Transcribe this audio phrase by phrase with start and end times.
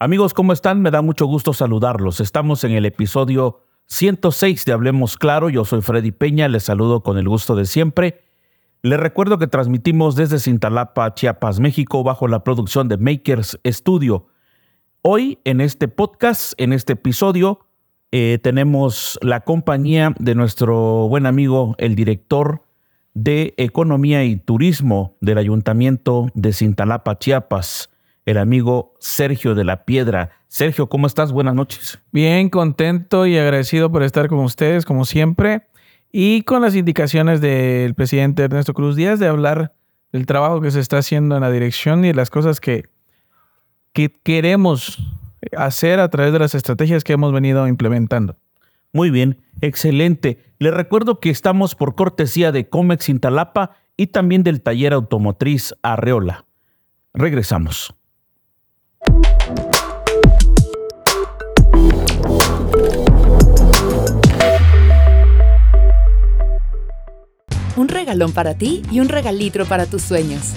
[0.00, 0.80] Amigos, ¿cómo están?
[0.80, 2.20] Me da mucho gusto saludarlos.
[2.20, 5.50] Estamos en el episodio 106 de Hablemos Claro.
[5.50, 8.22] Yo soy Freddy Peña, les saludo con el gusto de siempre.
[8.82, 14.28] Les recuerdo que transmitimos desde Cintalapa, Chiapas, México, bajo la producción de Makers Studio.
[15.02, 17.66] Hoy, en este podcast, en este episodio,
[18.12, 22.62] eh, tenemos la compañía de nuestro buen amigo, el director
[23.14, 27.90] de Economía y Turismo del Ayuntamiento de Cintalapa, Chiapas,
[28.28, 30.32] el amigo Sergio de la Piedra.
[30.48, 31.32] Sergio, ¿cómo estás?
[31.32, 31.98] Buenas noches.
[32.12, 35.62] Bien, contento y agradecido por estar con ustedes, como siempre,
[36.12, 39.72] y con las indicaciones del presidente Ernesto Cruz Díaz de hablar
[40.12, 42.90] del trabajo que se está haciendo en la dirección y de las cosas que,
[43.94, 44.98] que queremos
[45.56, 48.36] hacer a través de las estrategias que hemos venido implementando.
[48.92, 50.52] Muy bien, excelente.
[50.58, 56.44] Les recuerdo que estamos por cortesía de Comex Intalapa y también del taller automotriz Arreola.
[57.14, 57.97] Regresamos.
[67.78, 70.52] Un regalón para ti y un regalitro para tus sueños.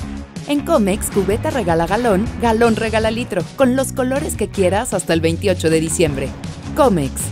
[0.48, 5.22] En Comex, cubeta regala galón, galón regala litro, con los colores que quieras hasta el
[5.22, 6.30] 28 de diciembre.
[6.76, 7.30] Comex.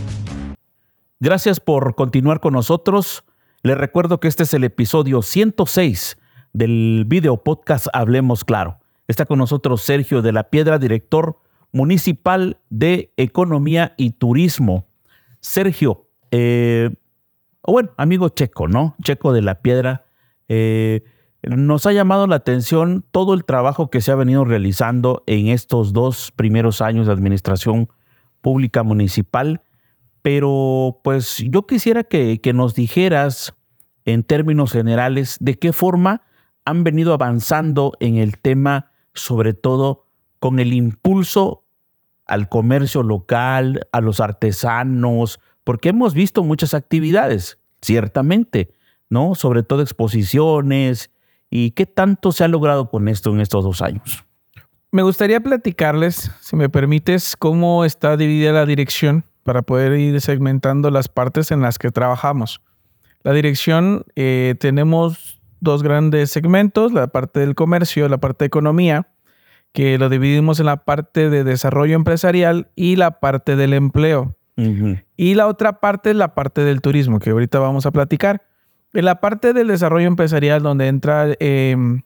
[1.18, 3.24] Gracias por continuar con nosotros.
[3.64, 6.18] Les recuerdo que este es el episodio 106
[6.52, 8.78] del video podcast Hablemos Claro.
[9.08, 11.36] Está con nosotros Sergio de la Piedra, director
[11.72, 14.86] municipal de Economía y Turismo.
[15.40, 16.90] Sergio, eh,
[17.66, 18.94] bueno, amigo Checo, ¿no?
[19.02, 20.06] Checo de la Piedra,
[20.48, 21.04] eh,
[21.42, 25.92] nos ha llamado la atención todo el trabajo que se ha venido realizando en estos
[25.92, 27.88] dos primeros años de administración
[28.40, 29.62] pública municipal,
[30.22, 33.54] pero pues yo quisiera que, que nos dijeras
[34.04, 36.22] en términos generales de qué forma
[36.64, 40.06] han venido avanzando en el tema sobre todo
[40.38, 41.64] con el impulso
[42.26, 45.40] al comercio local, a los artesanos,
[45.70, 48.72] porque hemos visto muchas actividades, ciertamente,
[49.08, 49.36] ¿no?
[49.36, 51.12] Sobre todo exposiciones.
[51.48, 54.24] ¿Y qué tanto se ha logrado con esto en estos dos años?
[54.90, 60.90] Me gustaría platicarles, si me permites, cómo está dividida la dirección para poder ir segmentando
[60.90, 62.60] las partes en las que trabajamos.
[63.22, 69.06] La dirección eh, tenemos dos grandes segmentos, la parte del comercio, la parte de economía,
[69.72, 74.34] que lo dividimos en la parte de desarrollo empresarial y la parte del empleo.
[75.16, 78.42] Y la otra parte es la parte del turismo, que ahorita vamos a platicar.
[78.92, 82.02] En la parte del desarrollo empresarial, donde entra em,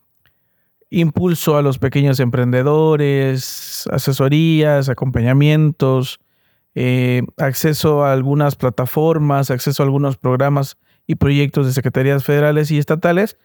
[0.91, 6.21] impulso a los pequeños emprendedores, asesorías, acompañamientos,
[6.75, 10.77] eh, acceso a algunas plataformas, acceso a algunos programas
[11.07, 13.39] y proyectos de secretarías federales y estatales,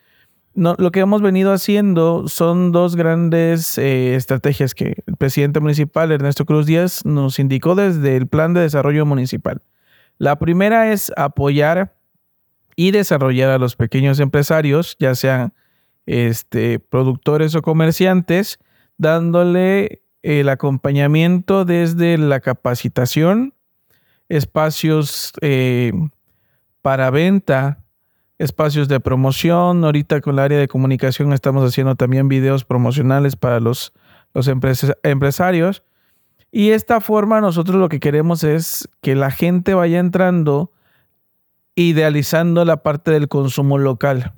[0.59, 6.46] lo que hemos venido haciendo son dos grandes eh, estrategias que el presidente municipal, Ernesto
[6.46, 9.62] Cruz Díaz, nos indicó desde el plan de desarrollo municipal.
[10.18, 11.96] La primera es apoyar
[12.75, 15.53] y desarrollar a los pequeños empresarios, ya sean
[16.06, 18.59] este, productores o comerciantes,
[18.97, 23.53] dándole el acompañamiento desde la capacitación,
[24.28, 25.94] espacios eh,
[26.81, 27.78] para venta,
[28.39, 29.83] espacios de promoción.
[29.83, 33.94] Ahorita con el área de comunicación estamos haciendo también videos promocionales para los,
[34.33, 34.50] los
[35.03, 35.83] empresarios.
[36.51, 40.72] Y esta forma nosotros lo que queremos es que la gente vaya entrando
[41.75, 44.33] idealizando la parte del consumo local.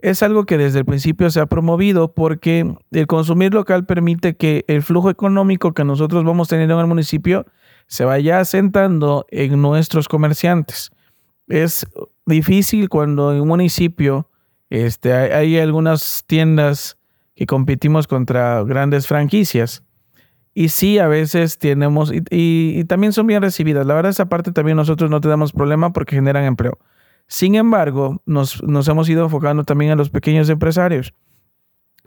[0.00, 4.64] Es algo que desde el principio se ha promovido porque el consumir local permite que
[4.66, 7.46] el flujo económico que nosotros vamos teniendo en el municipio
[7.86, 10.90] se vaya asentando en nuestros comerciantes.
[11.48, 11.86] Es
[12.24, 14.28] difícil cuando en un municipio
[14.70, 16.98] este, hay, algunas tiendas
[17.34, 19.82] que competimos contra grandes franquicias.
[20.54, 23.86] Y sí, a veces tenemos, y, también son bien recibidas.
[23.86, 26.78] La verdad, esa parte también nosotros no tenemos problema porque generan empleo.
[27.28, 31.12] Sin embargo, nos, nos hemos ido enfocando también a los pequeños empresarios,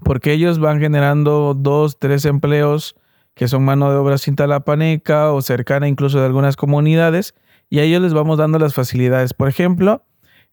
[0.03, 2.95] porque ellos van generando dos, tres empleos
[3.35, 7.35] que son mano de obra sin talapaneca o cercana incluso de algunas comunidades,
[7.69, 9.33] y a ellos les vamos dando las facilidades.
[9.33, 10.03] Por ejemplo,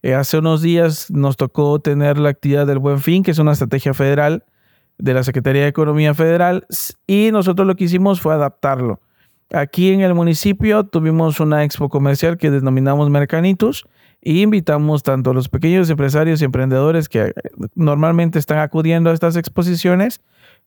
[0.03, 3.53] eh, hace unos días nos tocó tener la actividad del Buen Fin, que es una
[3.53, 4.45] estrategia federal
[4.97, 6.65] de la Secretaría de Economía Federal,
[7.05, 8.99] y nosotros lo que hicimos fue adaptarlo.
[9.53, 13.85] Aquí en el municipio tuvimos una expo comercial que denominamos Mercanitus
[14.21, 17.33] y invitamos tanto a los pequeños empresarios y emprendedores que eh,
[17.75, 20.21] normalmente están acudiendo a estas exposiciones,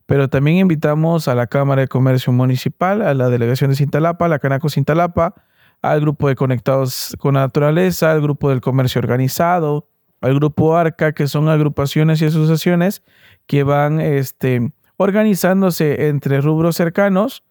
[0.07, 4.29] pero también invitamos a la Cámara de Comercio Municipal, a la Delegación de Cintalapa, a
[4.29, 5.35] la Canaco Cintalapa,
[5.81, 9.87] al grupo de Conectados con la Naturaleza, al grupo del Comercio Organizado,
[10.21, 13.03] al grupo ARCA, que son agrupaciones y asociaciones
[13.47, 17.43] que van este, organizándose entre rubros cercanos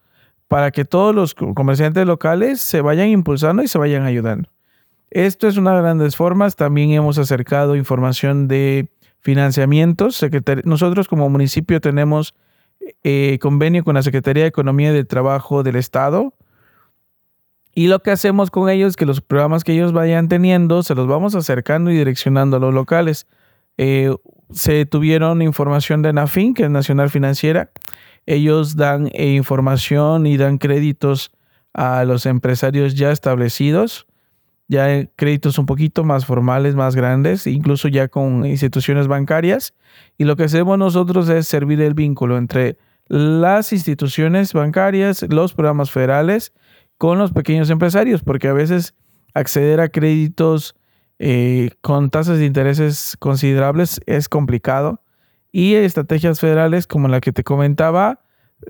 [0.48, 4.48] para que todos los comerciantes locales se vayan impulsando y se vayan ayudando.
[5.10, 6.56] Esto es una de las grandes formas.
[6.56, 8.88] También hemos acercado información de
[9.20, 10.24] financiamientos.
[10.64, 12.34] Nosotros como municipio tenemos
[13.02, 16.34] eh, convenio con la Secretaría de Economía y del Trabajo del Estado.
[17.80, 20.94] Y lo que hacemos con ellos es que los programas que ellos vayan teniendo se
[20.94, 23.26] los vamos acercando y direccionando a los locales.
[23.78, 24.14] Eh,
[24.50, 27.70] se tuvieron información de NAFIN, que es Nacional Financiera.
[28.26, 31.32] Ellos dan eh, información y dan créditos
[31.72, 34.06] a los empresarios ya establecidos
[34.68, 39.72] ya créditos un poquito más formales, más grandes, incluso ya con instituciones bancarias.
[40.18, 42.76] Y lo que hacemos nosotros es servir el vínculo entre
[43.08, 46.52] las instituciones bancarias, los programas federales,
[47.00, 48.94] con los pequeños empresarios, porque a veces
[49.32, 50.74] acceder a créditos
[51.18, 55.00] eh, con tasas de intereses considerables es complicado.
[55.50, 58.20] Y estrategias federales como la que te comentaba,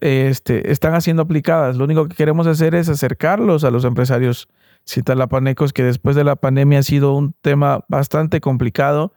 [0.01, 1.77] este, están siendo aplicadas.
[1.77, 4.49] Lo único que queremos hacer es acercarlos a los empresarios
[4.87, 9.13] citalapanecos, que después de la pandemia ha sido un tema bastante complicado.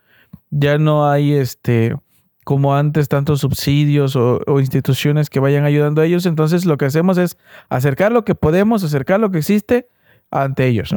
[0.50, 1.96] Ya no hay este
[2.44, 6.26] como antes tantos subsidios o, instituciones que vayan ayudando a ellos.
[6.26, 7.38] Entonces lo que hacemos es
[7.70, 9.88] acercar lo que podemos, acercar lo que existe
[10.32, 10.96] ante ellos.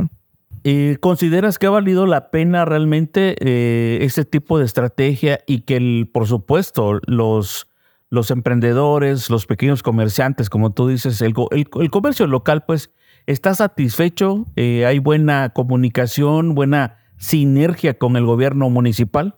[0.62, 6.08] ¿Y ¿Consideras que ha valido la pena realmente eh, ese tipo de estrategia y que,
[6.12, 7.68] por supuesto, los,
[8.10, 12.90] los emprendedores, los pequeños comerciantes, como tú dices, el, el comercio local, pues
[13.26, 14.46] ¿Está satisfecho?
[14.54, 19.36] Eh, ¿Hay buena comunicación, buena sinergia con el gobierno municipal?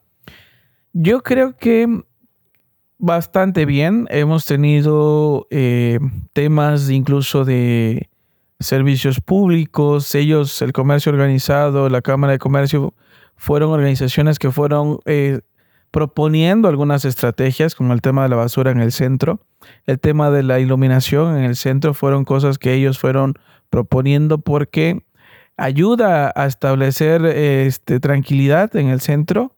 [0.93, 2.03] Yo creo que
[2.99, 4.07] bastante bien.
[4.11, 5.99] Hemos tenido eh,
[6.33, 8.09] temas incluso de
[8.61, 10.15] servicios públicos.
[10.15, 12.95] Ellos, el comercio organizado, la Cámara de Comercio,
[13.37, 15.41] fueron organizaciones que fueron eh,
[15.91, 19.41] proponiendo algunas estrategias, como el tema de la basura en el centro,
[19.87, 23.35] el tema de la iluminación en el centro, fueron cosas que ellos fueron
[23.71, 25.05] proponiendo porque
[25.57, 29.58] ayuda a establecer este, tranquilidad en el centro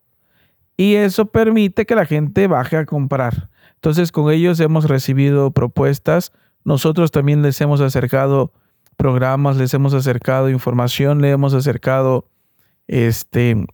[0.81, 3.51] y eso permite que la gente baje a comprar.
[3.75, 6.33] Entonces con ellos hemos recibido propuestas,
[6.65, 8.55] nosotros también les hemos acercado
[8.97, 12.31] programas, les hemos acercado información, le hemos acercado
[12.87, 13.67] este,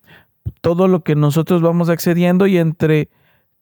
[0.61, 3.09] todo lo que nosotros vamos accediendo y entre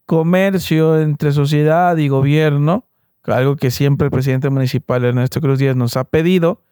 [0.06, 2.86] comercio, entre sociedad y gobierno,
[3.24, 6.62] algo que siempre el presidente municipal Ernesto Cruz Díaz nos ha pedido,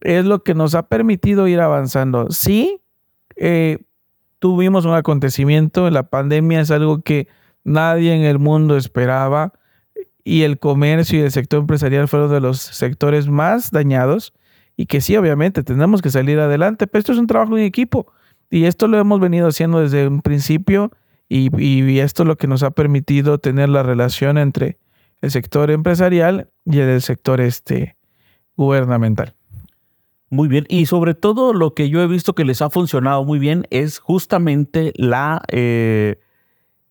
[0.00, 2.30] es lo que nos ha permitido ir avanzando.
[2.30, 2.80] Sí,
[3.36, 3.76] eh,
[4.42, 7.28] tuvimos un acontecimiento, la pandemia es algo que
[7.62, 9.52] nadie en el mundo esperaba
[10.24, 14.34] y el comercio y el sector empresarial fueron de los sectores más dañados
[14.76, 18.12] y que sí, obviamente, tenemos que salir adelante, pero esto es un trabajo en equipo
[18.50, 20.90] y esto lo hemos venido haciendo desde un principio
[21.28, 24.76] y, y esto es lo que nos ha permitido tener la relación entre
[25.20, 27.96] el sector empresarial y el sector este,
[28.56, 29.36] gubernamental.
[30.32, 33.38] Muy bien, y sobre todo lo que yo he visto que les ha funcionado muy
[33.38, 36.20] bien es justamente la, eh,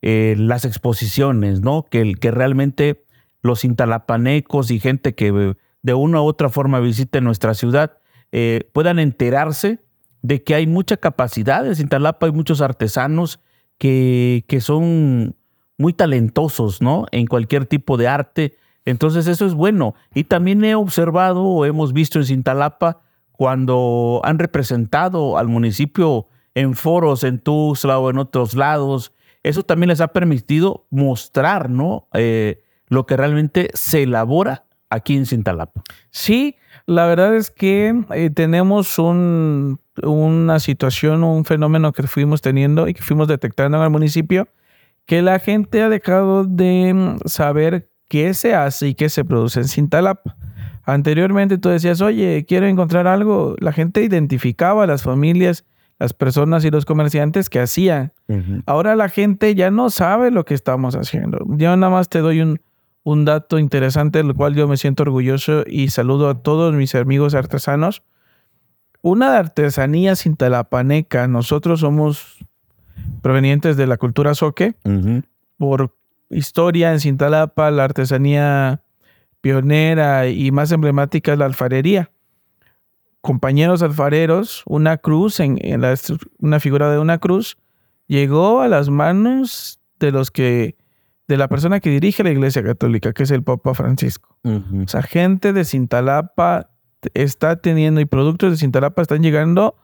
[0.03, 1.87] eh, las exposiciones, ¿no?
[1.89, 3.03] Que, que realmente
[3.41, 7.97] los intalapanecos y gente que de una u otra forma visite nuestra ciudad
[8.31, 9.79] eh, puedan enterarse
[10.21, 11.65] de que hay mucha capacidad.
[11.65, 13.39] En Cintalapa hay muchos artesanos
[13.79, 15.35] que, que son
[15.79, 17.07] muy talentosos, ¿no?
[17.11, 18.55] En cualquier tipo de arte.
[18.85, 19.95] Entonces eso es bueno.
[20.13, 23.01] Y también he observado o hemos visto en Cintalapa
[23.41, 29.87] cuando han representado al municipio en foros en Tuzla o en otros lados, eso también
[29.87, 32.07] les ha permitido mostrar ¿no?
[32.13, 35.81] Eh, lo que realmente se elabora aquí en Cintalapa.
[36.11, 36.55] Sí,
[36.85, 42.93] la verdad es que eh, tenemos un, una situación, un fenómeno que fuimos teniendo y
[42.93, 44.49] que fuimos detectando en el municipio,
[45.07, 49.61] que la gente ha dejado de mm, saber qué se hace y qué se produce
[49.61, 50.37] en Cintalapa.
[50.83, 53.55] Anteriormente tú decías, oye, quiero encontrar algo.
[53.59, 55.65] La gente identificaba a las familias,
[55.99, 58.13] las personas y los comerciantes que hacían.
[58.65, 61.39] Ahora la gente ya no sabe lo que estamos haciendo.
[61.49, 62.59] Yo nada más te doy un,
[63.03, 67.35] un dato interesante del cual yo me siento orgulloso y saludo a todos mis amigos
[67.35, 68.03] artesanos.
[69.01, 72.45] Una de artesanía talapaneca, nosotros somos
[73.21, 74.75] provenientes de la cultura soque.
[75.57, 75.95] Por
[76.29, 78.81] historia en Cintalapa, la artesanía
[79.41, 82.11] pionera y más emblemática es la alfarería.
[83.21, 85.59] Compañeros alfareros, una cruz, en,
[86.39, 87.57] una figura de una cruz,
[88.07, 90.75] llegó a las manos de los que,
[91.27, 94.37] de la persona que dirige la Iglesia Católica, que es el Papa Francisco.
[94.43, 96.71] O sea, gente de Cintalapa
[97.13, 99.75] está teniendo y productos de Cintalapa están llegando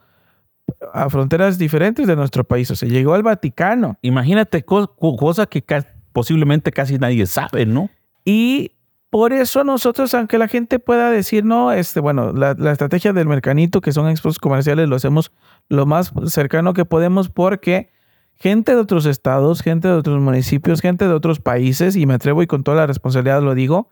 [0.93, 2.69] a fronteras diferentes de nuestro país.
[2.71, 3.97] O sea, llegó al Vaticano.
[4.01, 5.63] Imagínate cosa que
[6.11, 7.89] posiblemente casi nadie sabe, ¿no?
[8.25, 8.71] Y
[9.09, 13.27] Por eso nosotros, aunque la gente pueda decir, no, este, bueno, la, la estrategia del
[13.27, 15.31] mercanito, que son expos comerciales, lo hacemos
[15.69, 17.89] lo más cercano que podemos porque
[18.35, 22.43] gente de otros estados, gente de otros municipios, gente de otros países, y me atrevo
[22.43, 23.89] y con toda la responsabilidad lo digo,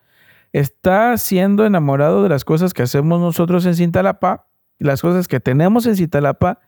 [0.53, 4.47] está siendo enamorado de las cosas que hacemos nosotros en Cintalapa,
[4.79, 6.59] las cosas que tenemos en Cintalapa,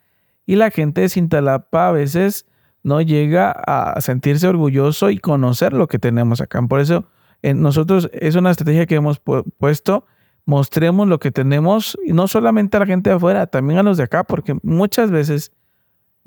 [0.45, 2.47] y la gente de Cintalapa a veces
[2.81, 6.61] no llega a sentirse orgulloso y conocer lo que tenemos acá.
[6.61, 7.05] Por eso
[7.43, 9.19] nosotros es una estrategia que hemos
[9.57, 10.05] puesto,
[10.45, 13.97] mostremos lo que tenemos, y no solamente a la gente de afuera, también a los
[13.97, 15.51] de acá, porque muchas veces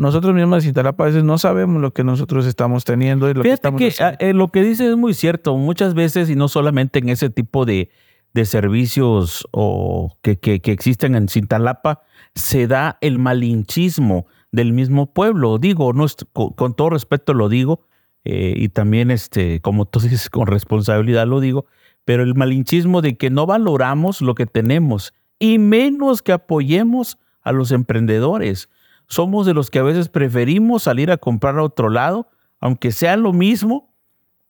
[0.00, 3.42] nosotros mismos de Cintalapa a veces no sabemos lo que nosotros estamos teniendo y lo
[3.42, 5.58] que estamos que ah, eh, lo que dice es muy cierto.
[5.58, 7.90] Muchas veces, y no solamente en ese tipo de,
[8.32, 12.00] de servicios o que, que, que, existen en Cintalapa,
[12.34, 15.58] se da el malinchismo del mismo pueblo.
[15.58, 17.86] Digo, no, con, con todo respeto lo digo,
[18.24, 21.66] eh, y también, este, como tú dices, con responsabilidad lo digo,
[22.04, 27.52] pero el malinchismo de que no valoramos lo que tenemos y menos que apoyemos a
[27.52, 28.68] los emprendedores
[29.10, 32.28] somos de los que a veces preferimos salir a comprar a otro lado,
[32.60, 33.92] aunque sea lo mismo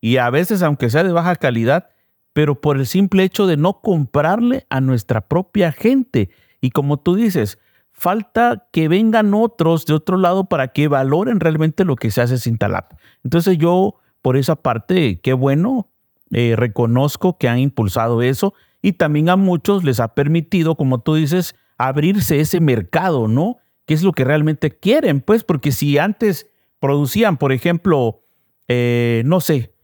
[0.03, 1.89] y a veces aunque sea de baja calidad,
[2.35, 6.29] pero por el simple hecho de no comprarle a nuestra propia gente.
[6.61, 7.59] Y como tú dices,
[8.00, 12.38] falta que vengan otros de otro lado para que valoren realmente lo que se hace
[12.38, 12.95] sin talap.
[13.25, 15.90] Entonces yo, por esa parte, qué bueno,
[16.30, 21.14] eh, reconozco que han impulsado eso y también a muchos les ha permitido, como tú
[21.14, 23.59] dices, abrirse ese mercado, ¿no?
[23.90, 26.47] qué es lo que realmente quieren, pues, porque si antes
[26.78, 28.23] producían, por ejemplo,
[28.69, 29.75] eh, no sé,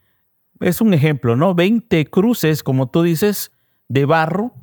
[0.61, 1.57] es un ejemplo, ¿no?
[1.57, 3.51] 20 cruces, como tú dices,
[3.89, 4.55] de barro,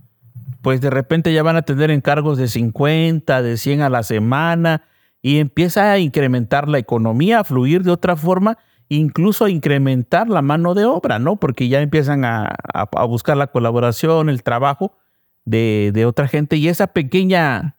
[0.63, 4.83] pues de repente ya van a tener encargos de 50, de 100 a la semana
[5.21, 10.41] y empieza a incrementar la economía, a fluir de otra forma, incluso a incrementar la
[10.41, 11.35] mano de obra, ¿no?
[11.35, 12.55] Porque ya empiezan a,
[13.09, 14.95] buscar la colaboración, el trabajo
[15.43, 17.75] de, de, otra gente y esa pequeña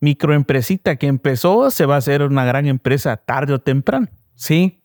[0.00, 4.08] microempresita que empezó se va a hacer una gran empresa tarde o temprano.
[4.34, 4.83] Sí.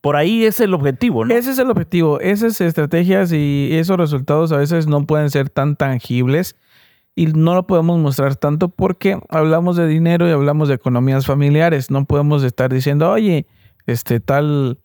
[0.00, 1.34] Por ahí es el objetivo, ¿no?
[1.34, 2.20] Ese es el objetivo.
[2.20, 6.56] Esas estrategias y esos resultados a veces no pueden ser tan tangibles
[7.14, 11.90] y no lo podemos mostrar tanto porque hablamos de dinero y hablamos de economías familiares.
[11.90, 13.46] No podemos estar diciendo, oye,
[13.86, 14.78] este tal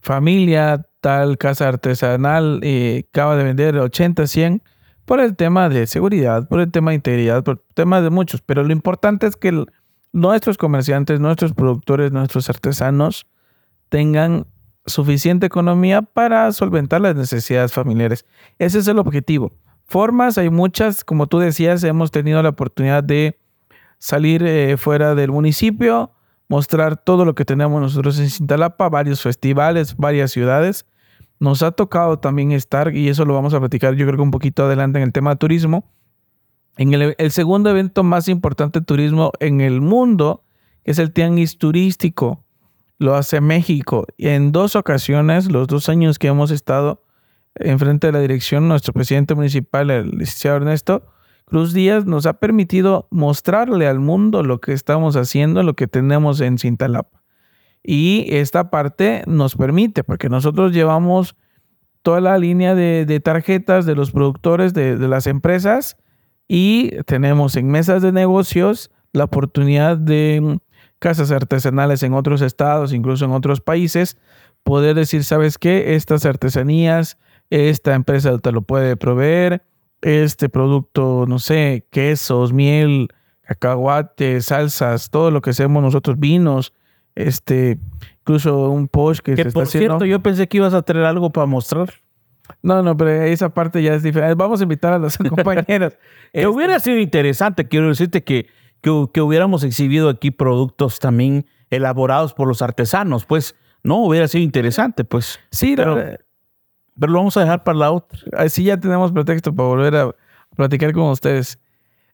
[0.00, 4.62] familia, tal casa artesanal eh, acaba de vender 80, 100
[5.04, 8.64] por el tema de seguridad, por el tema de integridad, por temas de muchos, pero
[8.64, 9.64] lo importante es que
[10.12, 13.26] nuestros comerciantes, nuestros productores, nuestros artesanos
[13.88, 14.46] tengan
[14.86, 18.24] suficiente economía para solventar las necesidades familiares.
[18.58, 19.52] Ese es el objetivo.
[19.84, 23.38] Formas hay muchas, como tú decías, hemos tenido la oportunidad de
[23.98, 26.12] salir eh, fuera del municipio,
[26.48, 30.86] mostrar todo lo que tenemos nosotros en Cintalapa, varios festivales, varias ciudades
[31.38, 34.30] nos ha tocado también estar, y eso lo vamos a platicar yo creo que un
[34.30, 35.90] poquito adelante en el tema de turismo,
[36.76, 40.44] en el, segundo evento más importante de turismo en el mundo,
[40.84, 42.44] que es el Tianguis Turístico.
[42.98, 44.06] Lo hace México.
[44.18, 47.02] En dos ocasiones, los dos años que hemos estado
[47.54, 51.02] enfrente de la dirección, nuestro presidente municipal, el licenciado Ernesto
[51.44, 56.40] Cruz Díaz, nos ha permitido mostrarle al mundo lo que estamos haciendo, lo que tenemos
[56.40, 57.22] en Cintalapa.
[57.82, 61.36] Y esta parte nos permite, porque nosotros llevamos
[62.02, 65.96] toda la línea de, tarjetas de los productores de, las empresas
[66.48, 70.58] y tenemos en mesas de negocios la oportunidad de
[70.98, 74.16] casas artesanales en otros estados, incluso en otros países,
[74.62, 75.94] poder decir, ¿sabes qué?
[75.94, 77.18] Estas artesanías,
[77.50, 79.62] esta empresa te lo puede proveer,
[80.02, 83.08] este producto, no sé, quesos, miel,
[83.42, 86.72] cacahuate, salsas, todo lo que hacemos nosotros, vinos,
[87.14, 87.78] este,
[88.20, 91.46] incluso un post que, se por cierto, yo pensé que ibas a traer algo para
[91.46, 91.92] mostrar.
[92.62, 94.34] No, no, pero esa parte ya es diferente.
[94.34, 95.94] Vamos a invitar a los compañeros.
[96.32, 98.46] que este hubiera sido interesante, quiero decirte que,
[98.80, 105.04] que, hubiéramos exhibido aquí productos también elaborados por los artesanos, pues no, hubiera sido interesante,
[105.04, 105.40] pues.
[105.50, 105.96] Sí, pero,
[106.98, 108.18] pero lo vamos a dejar para la otra.
[108.36, 110.14] Así ya tenemos pretexto para volver a
[110.56, 111.58] platicar con ustedes.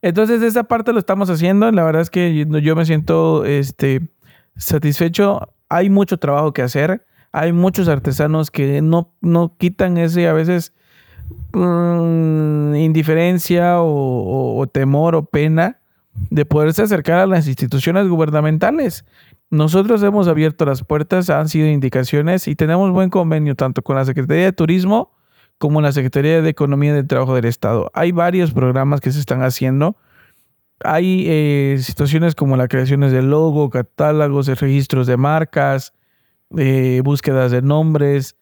[0.03, 1.71] Entonces, esa parte lo estamos haciendo.
[1.71, 4.09] La verdad es que yo me siento este,
[4.57, 5.49] satisfecho.
[5.69, 7.07] Hay mucho trabajo que hacer.
[7.31, 10.75] Hay muchos artesanos que no, no quitan ese a veces
[11.55, 15.81] mm, indiferencia o, temor o pena
[16.31, 19.05] de poderse acercar a las instituciones gubernamentales.
[19.51, 24.05] Nosotros hemos abierto las puertas, han sido indicaciones y tenemos buen convenio tanto con la
[24.05, 25.13] Secretaría de Turismo
[25.59, 27.91] como la Secretaría de Economía y del Trabajo del Estado.
[27.95, 29.97] Hay varios programas que se están haciendo
[30.85, 35.93] hay eh, situaciones como la creación de logo, catálogos, registros de marcas,
[36.57, 38.37] eh, búsquedas de nombres.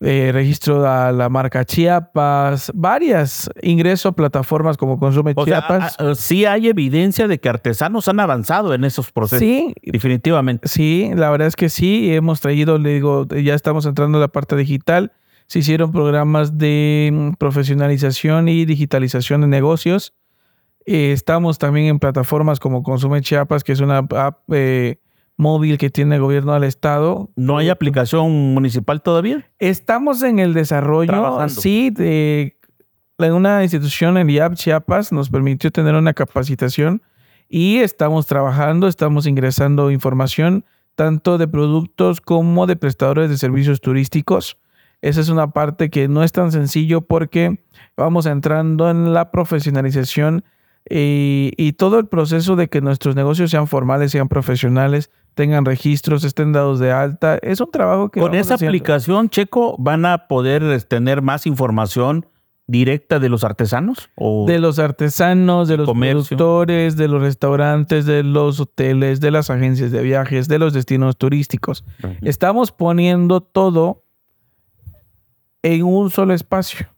[0.00, 5.96] Eh, registro a la marca Chiapas, varias, ingreso a plataformas como Consume O sea, Chiapas.
[5.98, 9.40] a- a- sí hay evidencia de que artesanos han avanzado en esos procesos.
[9.40, 10.68] sí, Definitivamente.
[10.68, 14.28] Sí, la verdad es que sí, hemos traído, le digo, ya estamos entrando a la
[14.28, 15.12] parte digital.
[15.48, 20.14] Se hicieron programas de mm, profesionalización y digitalización de negocios.
[20.86, 25.00] Eh, estamos también en plataformas como Consume Chiapas, que es una app eh,
[25.38, 27.30] móvil que tiene el gobierno del estado.
[27.36, 29.46] ¿No hay aplicación municipal todavía?
[29.58, 31.48] Estamos en el desarrollo, Trabajando.
[31.48, 32.58] sí, de
[33.18, 37.02] en una institución, el IAP Chiapas, nos permitió tener una capacitación
[37.48, 40.64] y estamos trabajando, estamos ingresando información
[40.94, 44.58] tanto de productos como de prestadores de servicios turísticos.
[45.00, 47.64] Esa es una parte que no es tan sencillo porque
[47.96, 50.44] vamos entrando en la profesionalización
[50.88, 56.24] y, y todo el proceso de que nuestros negocios sean formales, sean profesionales, tengan registros,
[56.24, 57.38] estén dados de alta.
[57.42, 58.18] Es un trabajo que...
[58.18, 58.70] Con vamos esa haciendo.
[58.72, 62.26] aplicación, Checo, ¿van a poder eh, tener más información
[62.66, 64.10] directa de los artesanos?
[64.16, 66.36] ¿O De los artesanos, de los Comercio.
[66.36, 71.16] productores, de los restaurantes, de los hoteles, de las agencias de viajes, de los destinos
[71.16, 71.84] turísticos.
[72.20, 74.02] Estamos poniendo todo
[75.62, 76.88] en un solo espacio,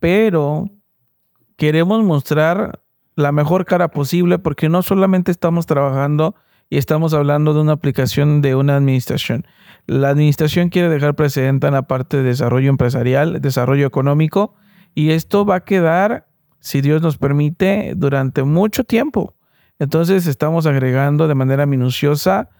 [0.00, 0.70] pero
[1.56, 2.80] queremos mostrar
[3.14, 6.34] la mejor cara posible porque no solamente estamos trabajando
[6.70, 9.46] y estamos hablando de una aplicación de una administración.
[9.86, 14.54] La administración quiere dejar precedente en la parte de desarrollo empresarial, desarrollo económico,
[14.94, 16.28] y esto va a quedar,
[16.60, 19.34] si Dios nos permite, durante mucho tiempo.
[19.78, 22.50] Entonces estamos agregando de manera minuciosa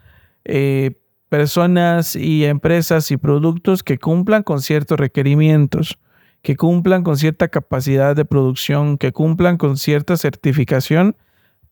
[0.45, 5.99] eh, personas y empresas y productos que cumplan con ciertos requerimientos,
[6.43, 11.17] que cumplan con cierta capacidad de producción, que cumplan con cierta certificación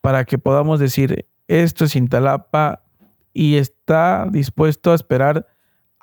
[0.02, 2.82] para que podamos decir, esto es Intalapa
[3.32, 5.46] y está dispuesto a esperar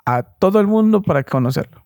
[0.06, 1.84] a todo el mundo para conocerlo.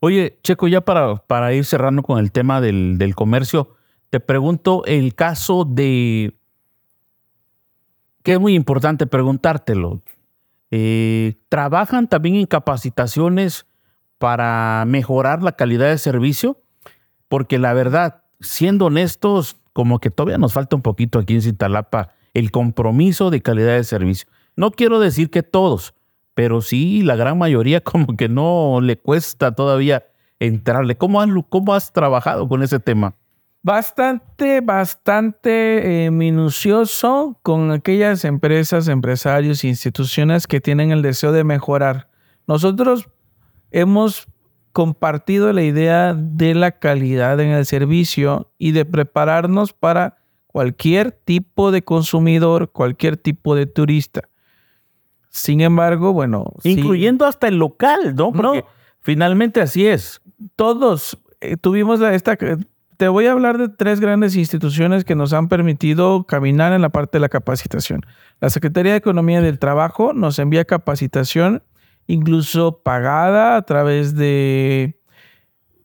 [0.00, 3.76] Oye, Checo, ya para, para ir cerrando con el tema del, del comercio,
[4.10, 6.36] te pregunto el caso de,
[8.22, 10.00] que es muy importante preguntártelo,
[10.70, 13.66] eh, ¿trabajan también en capacitaciones
[14.18, 16.60] para mejorar la calidad de servicio?
[17.28, 22.10] Porque la verdad, siendo honestos, como que todavía nos falta un poquito aquí en Cintalapa
[22.34, 24.28] el compromiso de calidad de servicio.
[24.56, 25.94] No quiero decir que todos,
[26.34, 30.04] pero sí la gran mayoría como que no le cuesta todavía
[30.40, 30.96] entrarle.
[30.96, 33.14] ¿Cómo, han- cómo has trabajado con ese tema?
[33.64, 42.10] Bastante, bastante eh, minucioso con aquellas empresas, empresarios instituciones que tienen el deseo de mejorar.
[42.48, 43.08] Nosotros
[43.70, 44.26] hemos
[44.72, 50.18] compartido la idea de la calidad en el servicio y de prepararnos para
[50.52, 54.28] cualquier tipo de consumidor, cualquier tipo de turista.
[55.30, 58.32] Sin embargo, bueno, sí, Incluyendo hasta el local, ¿no?
[58.32, 58.66] Porque No.
[59.00, 60.20] finalmente así es.
[60.56, 62.36] todos eh, tuvimos la, esta...
[62.98, 66.90] Te voy a hablar de tres grandes instituciones que nos han permitido caminar en la
[66.90, 68.02] parte de la capacitación.
[68.40, 71.62] La Secretaría de Economía del Trabajo nos envía capacitación,
[72.06, 75.00] incluso pagada a través de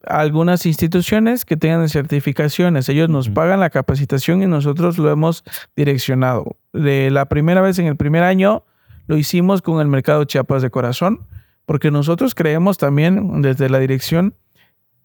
[0.09, 2.89] algunas instituciones que tengan certificaciones.
[2.89, 5.43] Ellos nos pagan la capacitación y nosotros lo hemos
[5.75, 6.57] direccionado.
[6.73, 8.63] De la primera vez en el primer año
[9.07, 11.21] lo hicimos con el mercado Chiapas de Corazón,
[11.65, 14.35] porque nosotros creemos también desde la dirección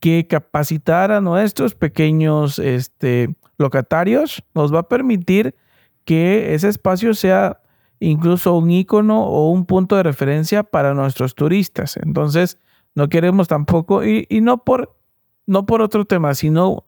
[0.01, 5.55] que capacitar a nuestros pequeños este, locatarios nos va a permitir
[6.05, 7.61] que ese espacio sea
[8.01, 11.97] incluso un icono o un punto de referencia para nuestros turistas.
[11.97, 12.59] Entonces,
[12.95, 14.97] no queremos tampoco, y, y no, por,
[15.47, 16.85] no por otro tema, sino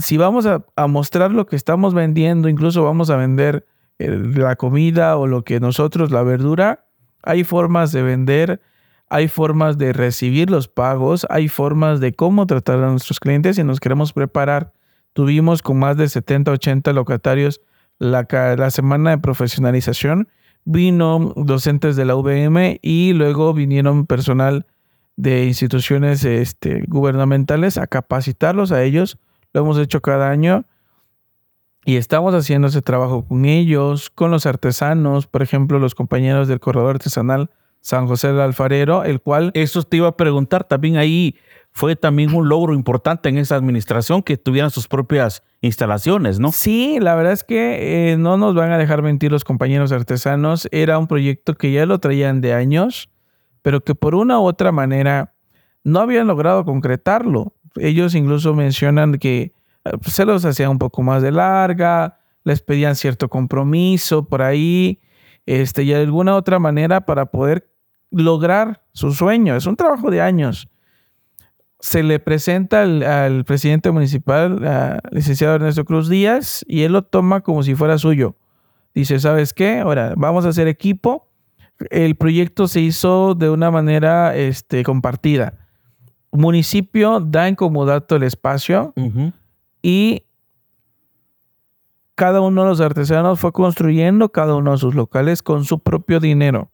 [0.00, 3.66] si vamos a, a mostrar lo que estamos vendiendo, incluso vamos a vender
[3.98, 6.86] eh, la comida o lo que nosotros, la verdura,
[7.22, 8.60] hay formas de vender,
[9.08, 13.64] hay formas de recibir los pagos, hay formas de cómo tratar a nuestros clientes y
[13.64, 14.72] nos queremos preparar.
[15.12, 17.60] Tuvimos con más de 70, 80 locatarios
[17.98, 18.26] la,
[18.56, 20.28] la semana de profesionalización.
[20.64, 24.66] Vino docentes de la UVM y luego vinieron personal
[25.16, 29.18] de instituciones este, gubernamentales a capacitarlos a ellos.
[29.52, 30.64] Lo hemos hecho cada año
[31.84, 36.60] y estamos haciendo ese trabajo con ellos, con los artesanos, por ejemplo, los compañeros del
[36.60, 37.50] corredor artesanal
[37.84, 40.64] San José del Alfarero, el cual Eso te iba a preguntar.
[40.64, 41.36] También ahí
[41.70, 46.50] fue también un logro importante en esa administración que tuvieran sus propias instalaciones, ¿no?
[46.50, 50.66] Sí, la verdad es que eh, no nos van a dejar mentir los compañeros artesanos.
[50.72, 53.10] Era un proyecto que ya lo traían de años,
[53.64, 55.32] pero que por una u otra manera
[55.84, 57.54] no habían logrado concretarlo.
[57.76, 59.54] Ellos incluso mencionan que
[59.86, 65.00] eh, se los hacían un poco más de larga, les pedían cierto compromiso por ahí,
[65.46, 67.70] este, y de alguna otra manera para poder
[68.10, 69.56] lograr su sueño.
[69.56, 70.68] Es un trabajo de años.
[71.80, 77.40] se le presenta al, presidente municipal, al licenciado Ernesto Cruz Díaz, y él lo toma
[77.40, 78.36] como si fuera suyo.
[78.94, 79.78] Dice, ¿sabes qué?
[79.78, 81.30] Ahora, vamos a hacer equipo.
[81.90, 85.54] El proyecto se hizo de una manera este, compartida.
[86.32, 88.92] Municipio da en comodato el espacio
[89.82, 90.24] y
[92.14, 96.20] cada uno de los artesanos fue construyendo cada uno de sus locales con su propio
[96.20, 96.70] dinero.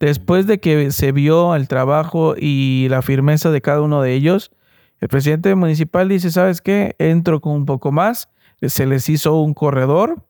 [0.00, 4.50] Después de que se vio el trabajo y la firmeza de cada uno de ellos,
[5.00, 6.96] el presidente municipal dice, ¿sabes qué?
[6.98, 8.28] Entro con un poco más.
[8.60, 10.24] Se les hizo un corredor,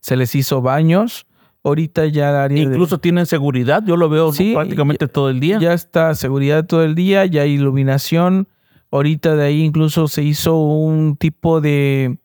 [0.00, 1.25] se les hizo baños.
[1.66, 5.58] Ahorita ya área Incluso tienen seguridad, yo lo veo prácticamente todo el día.
[5.58, 8.46] Ya está seguridad todo el día, ya hay iluminación.
[8.92, 12.18] Ahorita de ahí incluso se hizo un tipo de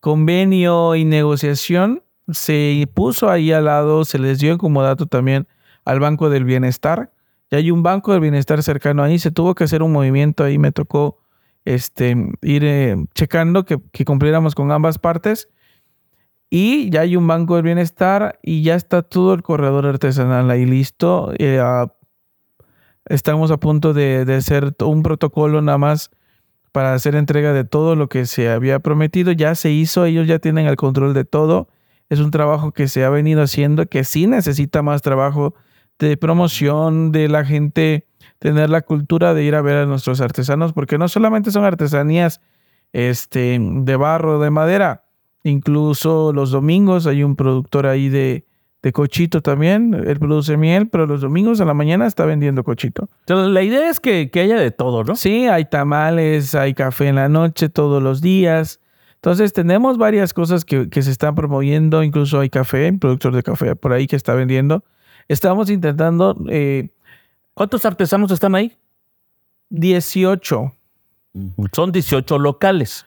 [0.00, 2.02] convenio y negociación.
[2.30, 5.48] Se puso ahí al lado, se les dio como dato también
[5.86, 7.10] al Banco del Bienestar.
[7.50, 9.18] Ya hay un Banco del Bienestar cercano ahí.
[9.18, 10.58] Se tuvo que hacer un movimiento ahí.
[10.58, 11.18] Me tocó
[11.64, 15.48] este, ir eh, checando que, cumpliéramos con ambas partes.
[16.48, 20.64] Y ya hay un Banco del Bienestar y ya está todo el corredor artesanal ahí
[20.64, 21.32] listo.
[21.38, 21.60] Eh,
[23.06, 26.10] estamos a punto de, de hacer un protocolo nada más
[26.72, 29.32] para hacer entrega de todo lo que se había prometido.
[29.32, 31.68] Ya se hizo, ellos ya tienen el control de todo.
[32.08, 35.54] Es un trabajo que se ha venido haciendo, que sí necesita más trabajo
[35.98, 38.06] de promoción de la gente,
[38.38, 42.40] tener la cultura de ir a ver a nuestros artesanos, porque no solamente son artesanías
[42.92, 45.05] este, de barro, de madera,
[45.46, 48.44] incluso los domingos hay un productor ahí de,
[48.82, 53.08] de cochito también, él produce miel, pero los domingos a la mañana está vendiendo cochito.
[53.20, 55.16] Entonces, la idea es que, que haya de todo, ¿no?
[55.16, 58.80] Sí, hay tamales, hay café en la noche todos los días.
[59.14, 63.74] Entonces tenemos varias cosas que, que, se están promoviendo, incluso hay café, productor de café
[63.74, 64.84] por ahí que está vendiendo.
[65.28, 66.36] Estamos intentando...
[66.48, 66.90] Eh,
[67.54, 68.76] ¿Cuántos artesanos están ahí?
[69.70, 70.72] 18.
[71.72, 73.05] Son 18 locales.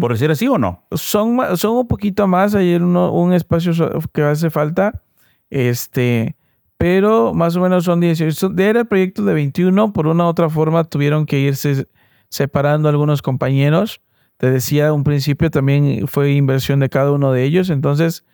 [0.00, 0.84] ¿Por decir así o no?
[0.92, 2.54] Son, son un poquito más.
[2.54, 3.72] Hay un espacio
[4.12, 5.02] que hace falta.
[5.48, 6.36] Este,
[6.76, 8.52] pero más o menos son 18.
[8.58, 9.92] Era el proyecto de 21.
[9.92, 11.88] Por una u otra forma tuvieron que irse
[12.28, 14.02] separando algunos compañeros.
[14.36, 17.70] Te decía un principio también fue inversión de cada uno de ellos.
[17.70, 18.24] Entonces,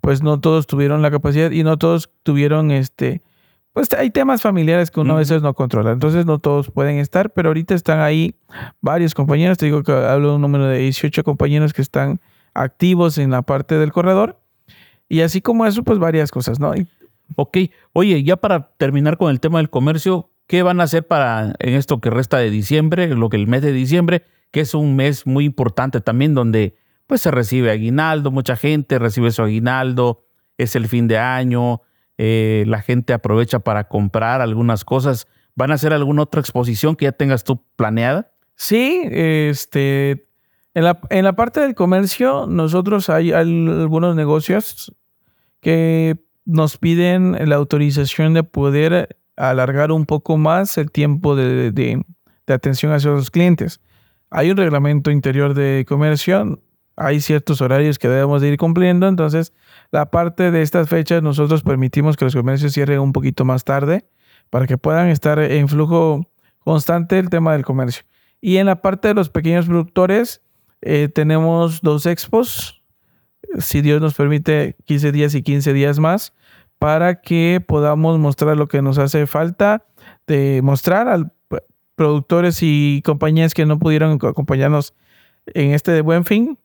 [0.00, 3.20] pues no todos tuvieron la capacidad y no todos tuvieron este,
[3.80, 5.92] pues hay temas familiares que uno a veces no controla.
[5.92, 8.34] Entonces no todos pueden estar, pero ahorita están ahí
[8.82, 9.56] varios compañeros.
[9.56, 12.20] Te digo que hablo de un número de 18 compañeros que están
[12.52, 14.38] activos en la parte del corredor.
[15.08, 16.74] Y así como eso, pues varias cosas, ¿no?
[17.36, 17.56] Ok.
[17.94, 21.72] Oye, ya para terminar con el tema del comercio, ¿qué van a hacer para en
[21.72, 25.26] esto que resta de diciembre, lo que el mes de diciembre, que es un mes
[25.26, 30.22] muy importante también donde pues se recibe aguinaldo, mucha gente recibe su aguinaldo,
[30.58, 31.80] es el fin de año,
[32.22, 35.26] eh, la gente aprovecha para comprar algunas cosas.
[35.54, 38.30] ¿Van a hacer alguna otra exposición que ya tengas tú planeada?
[38.56, 40.28] Sí, este,
[40.74, 44.94] en la, en la parte del comercio, nosotros hay, algunos negocios
[45.60, 52.04] que nos piden la autorización de poder alargar un poco más el tiempo de, de,
[52.46, 53.80] de atención hacia los clientes.
[54.28, 56.60] Hay un reglamento interior de comercio
[57.00, 59.54] hay ciertos horarios que debemos de ir cumpliendo, entonces
[59.90, 64.04] la parte de estas fechas nosotros permitimos que los comercios cierren un poquito más tarde
[64.50, 66.20] para que puedan estar en flujo
[66.58, 68.04] constante el tema del comercio.
[68.42, 70.42] Y en la parte de los pequeños productores
[70.82, 72.82] eh, tenemos dos expos,
[73.58, 76.34] si Dios nos permite 15 días y 15 días más,
[76.78, 79.86] para que podamos mostrar lo que nos hace falta
[80.26, 81.32] de mostrar a
[81.94, 84.94] productores y compañías que no pudieron acompañarnos
[85.46, 86.58] en este de buen fin,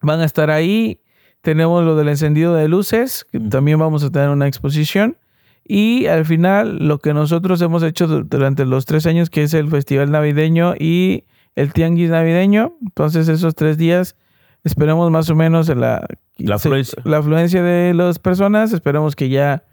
[0.00, 1.00] van a estar ahí.
[1.40, 5.16] Tenemos lo del encendido de luces, que también vamos a tener una exposición.
[5.64, 9.68] Y al final, lo que nosotros hemos hecho durante los tres años, que es el
[9.68, 12.76] Festival Navideño y el Tianguis Navideño.
[12.80, 14.16] Entonces, esos tres días,
[14.64, 16.06] esperemos más o menos la,
[16.38, 17.02] la, afluencia.
[17.04, 18.72] la afluencia de las personas.
[18.72, 19.64] Esperemos que ya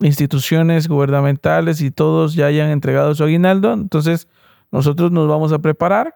[0.00, 3.74] instituciones gubernamentales y todos ya hayan entregado su aguinaldo.
[3.74, 4.28] Entonces,
[4.70, 6.14] nosotros nos vamos a preparar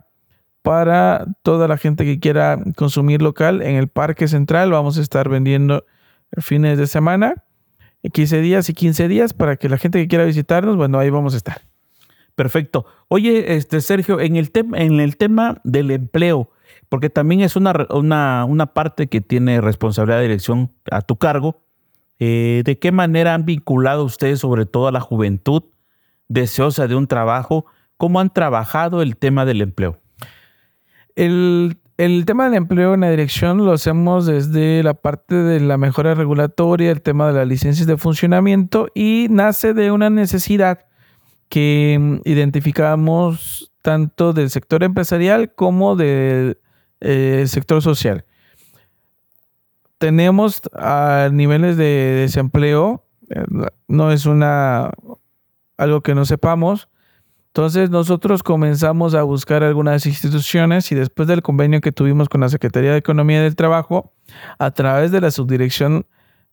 [0.67, 4.73] para toda la gente que quiera consumir local en el Parque Central.
[4.73, 5.85] Vamos a estar vendiendo
[6.39, 7.45] fines de semana,
[8.13, 11.35] 15 días y 15 días para que la gente que quiera visitarnos, bueno, ahí vamos
[11.35, 11.61] a estar.
[12.35, 12.85] Perfecto.
[13.07, 16.51] Oye, este Sergio, en el, tema en el tema del empleo,
[16.89, 21.63] porque también es una, una, parte que tiene responsabilidad de dirección a tu cargo,
[22.19, 25.63] eh, ¿de qué manera han vinculado ustedes sobre todo a la juventud
[26.27, 27.67] deseosa de un trabajo?
[27.97, 30.01] ¿Cómo han trabajado el tema del empleo?
[31.17, 31.79] El,
[32.27, 36.91] tema del empleo en la dirección lo hacemos desde la parte de la mejora regulatoria,
[36.91, 40.85] el tema de las licencias de funcionamiento y nace de una necesidad
[41.49, 46.59] que mm, identificamos tanto del sector empresarial como del
[47.01, 48.27] eh, sector social.
[49.97, 51.85] Tenemos a niveles de
[52.21, 53.43] desempleo, eh,
[53.89, 54.91] no es una
[55.79, 56.89] algo que no sepamos.
[57.57, 62.51] Entonces nosotros comenzamos a buscar algunas instituciones y después del convenio que tuvimos con la
[62.51, 64.13] Secretaría de Economía y del Trabajo,
[64.59, 66.05] a través de la subdirección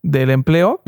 [0.02, 0.82] del empleo,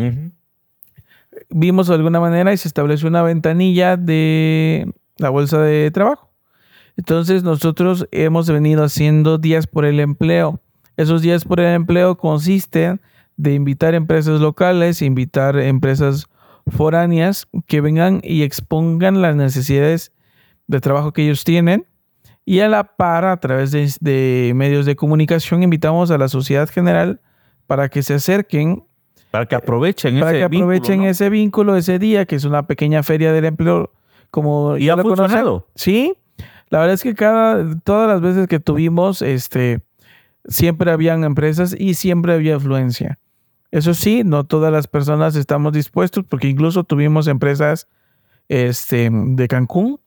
[1.49, 6.31] vimos de alguna manera y se estableció una ventanilla de la bolsa de trabajo.
[6.95, 10.61] Entonces nosotros hemos venido haciendo días por el empleo.
[10.95, 13.01] Esos días por el empleo consisten
[13.35, 16.29] de invitar empresas locales, invitar empresas
[16.67, 20.11] foráneas que vengan y expongan las necesidades
[20.67, 21.85] de trabajo que ellos tienen.
[22.45, 26.69] Y a la par, a través de, de medios de comunicación, invitamos a la sociedad
[26.69, 27.21] general
[27.67, 28.83] para que se acerquen
[29.31, 31.09] para que aprovechen para ese que aprovechen vínculo, ¿no?
[31.09, 33.91] ese vínculo ese día, que es una pequeña feria del empleo,
[34.31, 35.25] como Y ya ha lo conocen.
[35.25, 35.67] funcionado.
[35.75, 36.15] Sí,
[36.69, 39.81] la verdad es que cada, todas las veces que tuvimos, este,
[40.45, 43.19] siempre habían empresas y siempre había afluencia.
[43.75, 47.89] Eso sí, no todas las personas estamos dispuestos, porque incluso tuvimos empresas
[48.47, 49.99] este, de Cancún,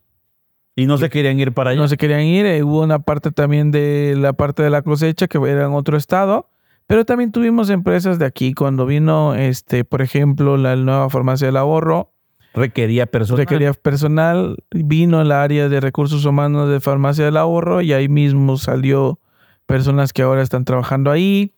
[0.74, 1.80] Y no se querían ir para allá.
[1.80, 2.46] no se querían ir.
[2.46, 5.98] eh, hubo una parte también de la parte de la cosecha que era en otro
[5.98, 6.48] estado.
[6.86, 8.54] Pero también tuvimos empresas de aquí.
[8.54, 12.14] Cuando vino, este, por ejemplo, la nueva farmacia del ahorro,
[12.54, 13.40] Requería personas.
[13.40, 14.56] requería personal.
[14.70, 19.20] Vino el área de recursos humanos de farmacia del ahorro y ahí mismo salió
[19.66, 21.52] personas que ahora están trabajando ahí.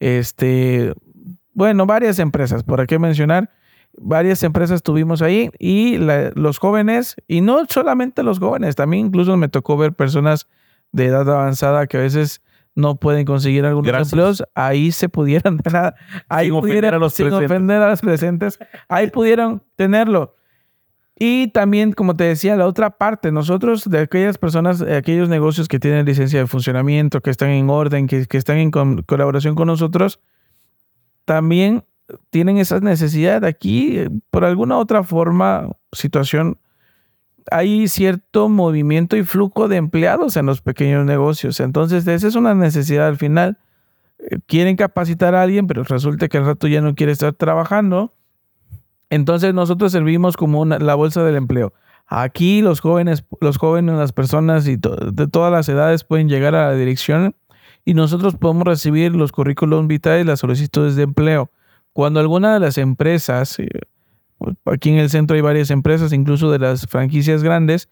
[0.00, 0.92] Este,
[1.54, 3.50] bueno, varias empresas, ¿por qué mencionar?
[3.96, 9.36] Varias empresas tuvimos ahí y la- los jóvenes, y no solamente los jóvenes, también incluso
[9.36, 10.48] me tocó ver personas
[10.92, 12.42] de edad avanzada que a veces
[12.76, 14.12] no pueden conseguir algunos Gracias.
[14.12, 15.58] empleos, ahí se pudieran,
[16.28, 17.50] ahí Sin ofender pudieran, a los sin presentes.
[17.50, 20.34] ofender a los presentes, ahí pudieron tenerlo.
[21.16, 25.68] Y también, como te decía, la otra parte, nosotros de aquellas personas, de aquellos negocios
[25.68, 29.54] que tienen licencia de funcionamiento, que están en orden, que, que están en con- colaboración
[29.54, 30.18] con nosotros,
[31.24, 31.84] también
[32.30, 36.58] tienen esa necesidad aquí, eh, por alguna otra forma, situación,
[37.50, 41.60] hay cierto movimiento y flujo de empleados en los pequeños negocios.
[41.60, 43.58] Entonces, esa es una necesidad al final.
[44.18, 48.12] Eh, Quieren capacitar a alguien, pero resulta que al rato ya no quiere estar trabajando.
[49.10, 51.72] Entonces, nosotros servimos como una- la bolsa del empleo.
[52.06, 56.68] Aquí los jóvenes, los jóvenes, las personas y de todas las edades pueden llegar a
[56.68, 57.34] la dirección
[57.84, 61.50] y nosotros podemos recibir los currículum vitae y las solicitudes de empleo.
[61.92, 63.68] Cuando alguna de las empresas, eh,
[64.64, 67.88] aquí en el centro hay varias empresas, incluso de las franquicias grandes,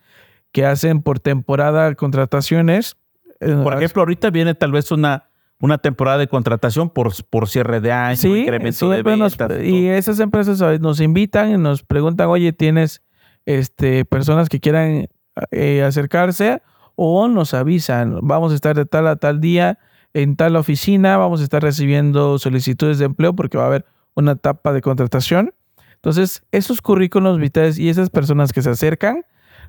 [0.50, 2.96] que hacen por temporada contrataciones.
[3.40, 5.28] eh, Por ejemplo, ahorita viene tal vez una,
[5.60, 9.62] una temporada de contratación por, por cierre de año, Sí, incremento de siempre nos- ventas.
[9.64, 13.02] y esas empresas nos invitan y nos preguntan, oye, ¿tienes
[13.46, 15.08] este, personas que quieran
[15.50, 16.60] eh, acercarse?
[17.04, 19.80] O nos avisan, vamos a estar de tal a tal día
[20.14, 23.84] en tal oficina, vamos a estar recibiendo solicitudes de empleo porque va a haber
[24.14, 25.52] una etapa de contratación.
[25.96, 29.24] Entonces, esos currículos vitales y esas personas que se acercan,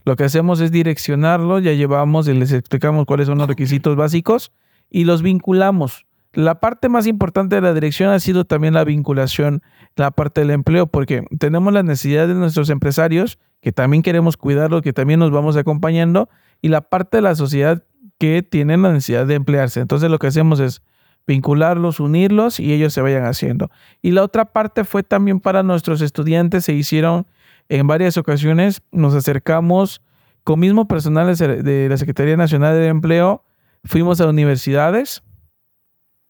[0.05, 4.51] lo que hacemos es direccionarlos, ya llevamos y les explicamos cuáles son los requisitos básicos
[4.91, 6.05] y los vinculamos.
[6.33, 9.61] La parte más importante de la dirección ha sido también la vinculación,
[9.95, 14.81] la parte del empleo, porque tenemos la necesidad de nuestros empresarios, que también queremos cuidarlos,
[14.81, 17.83] que también nos vamos acompañando, y la parte de la sociedad
[18.17, 19.79] que tiene la necesidad de emplearse.
[19.79, 20.81] Entonces lo que hacemos es
[21.27, 23.69] vincularlos, unirlos y ellos se vayan haciendo.
[24.01, 27.27] Y la otra parte fue también para nuestros estudiantes, se hicieron
[27.69, 30.01] en varias ocasiones, nos acercamos
[30.43, 33.43] con mismo personal de la Secretaría Nacional del Empleo,
[33.85, 35.23] fuimos a universidades,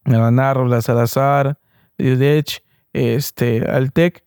[0.05, 1.59] a la Salazar,
[2.93, 4.23] este, Altec,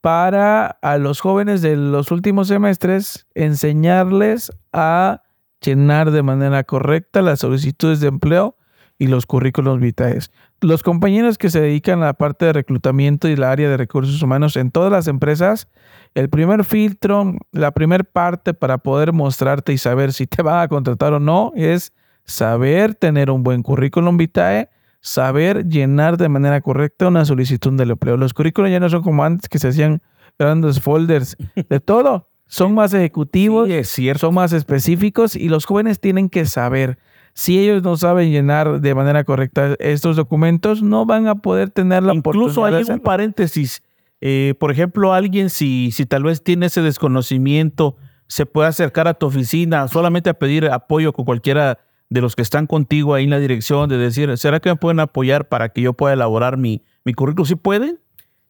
[0.00, 5.22] para a los jóvenes de los últimos semestres enseñarles a
[5.60, 8.56] llenar de manera correcta las solicitudes de empleo
[8.98, 10.18] y los currículos vitae.
[10.60, 14.20] Los compañeros que se dedican a la parte de reclutamiento y la área de recursos
[14.22, 15.68] humanos en todas las empresas,
[16.14, 20.68] el primer filtro, la primera parte para poder mostrarte y saber si te van a
[20.68, 21.92] contratar o no es
[22.24, 24.68] saber tener un buen currículum vitae,
[25.00, 28.16] saber llenar de manera correcta una solicitud de empleo.
[28.16, 30.02] Los currículos ya no son como antes que se hacían
[30.38, 32.28] grandes folders de todo.
[32.46, 34.20] Son más ejecutivos, Sí, es cierto.
[34.20, 36.98] son más específicos y los jóvenes tienen que saber.
[37.34, 42.02] Si ellos no saben llenar de manera correcta estos documentos, no van a poder tener
[42.02, 43.82] la Incluso oportunidad hay de un paréntesis.
[44.20, 49.14] Eh, por ejemplo, alguien, si, si tal vez tiene ese desconocimiento, se puede acercar a
[49.14, 51.78] tu oficina solamente a pedir apoyo con cualquiera
[52.10, 55.00] de los que están contigo ahí en la dirección, de decir, ¿será que me pueden
[55.00, 57.46] apoyar para que yo pueda elaborar mi, mi currículum?
[57.46, 58.00] ¿Sí pueden?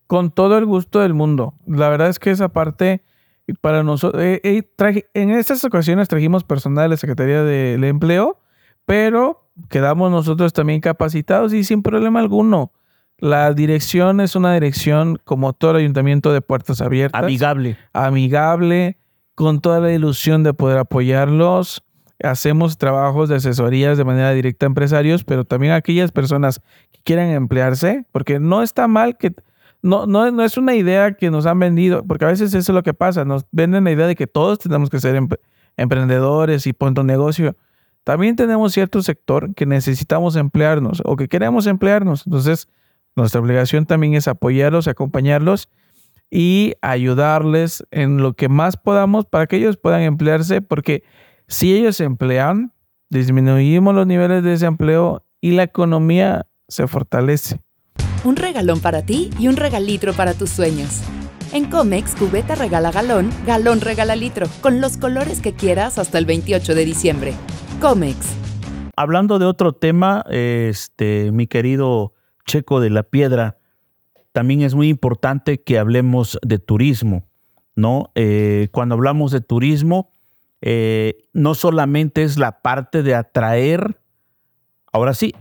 [0.06, 1.54] Con todo el gusto del mundo.
[1.66, 3.02] La verdad es que esa parte
[3.60, 8.40] para nosotros, eh, eh, en estas ocasiones trajimos personal de la Secretaría del Empleo,
[8.84, 12.72] pero quedamos nosotros también capacitados y sin problema alguno.
[13.18, 17.20] La dirección es una dirección como todo el ayuntamiento de puertas abiertas.
[17.20, 17.76] Amigable.
[17.92, 18.98] Amigable,
[19.34, 21.82] con toda la ilusión de poder apoyarlos.
[22.22, 27.00] Hacemos trabajos de asesorías de manera directa a empresarios, pero también a aquellas personas que
[27.04, 29.34] quieran emplearse, porque no está mal que...
[29.80, 32.74] No, no, no es una idea que nos han vendido, porque a veces eso es
[32.74, 33.24] lo que pasa.
[33.24, 35.22] Nos venden la idea de que todos tenemos que ser
[35.76, 37.56] emprendedores y punto negocio.
[38.02, 42.26] También tenemos cierto sector que necesitamos emplearnos o que queremos emplearnos.
[42.26, 42.68] Entonces,
[43.14, 45.68] nuestra obligación también es apoyarlos, acompañarlos
[46.30, 51.04] y ayudarles en lo que más podamos para que ellos puedan emplearse, porque
[51.48, 52.72] si ellos se emplean,
[53.08, 57.60] disminuimos los niveles de desempleo y la economía se fortalece.
[58.22, 61.02] Un regalón para ti y un regalitro para tus sueños.
[61.54, 66.26] En Comex, cubeta regala galón, galón regala litro, con los colores que quieras hasta el
[66.26, 67.34] 28 de diciembre.
[67.80, 68.18] Comex.
[68.96, 72.12] Hablando de otro tema, este, mi querido
[72.44, 73.56] Checo de la Piedra,
[74.32, 77.24] también es muy importante que hablemos de turismo,
[77.74, 78.10] ¿no?
[78.14, 80.12] Eh, cuando hablamos de turismo,
[80.60, 84.00] eh, no solamente es la parte de atraer,
[84.92, 85.34] ahora sí,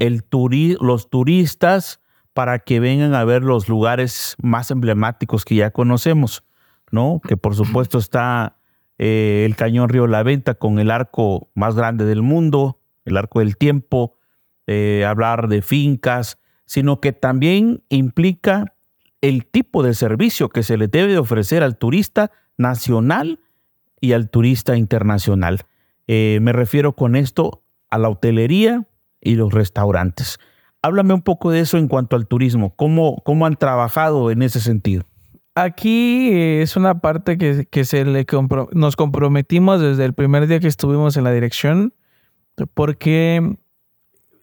[0.80, 2.02] los turistas
[2.34, 6.44] para que vengan a ver los lugares más emblemáticos que ya conocemos,
[6.92, 7.20] ¿no?
[7.28, 8.58] Que por supuesto está
[9.00, 13.40] eh, el Cañón Río La Venta con el arco más grande del mundo, el arco
[13.40, 14.14] del tiempo,
[15.06, 18.76] hablar de fincas, sino que también implica
[19.22, 23.40] el tipo de servicio que se le debe ofrecer al turista nacional
[24.00, 25.62] y al turista internacional.
[26.08, 28.88] Eh, me refiero con esto a la hotelería
[29.22, 30.40] y los restaurantes.
[30.82, 32.76] Háblame un poco de eso en cuanto al turismo.
[32.76, 35.04] ¿Cómo, cómo han trabajado en ese sentido?
[35.56, 38.26] Aquí es una parte que, que se le
[38.74, 41.94] nos comprometimos desde el primer día que estuvimos en la dirección,
[42.76, 43.58] porque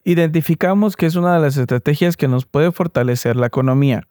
[0.03, 4.09] identificamos que es una de las estrategias que nos puede fortalecer la economía.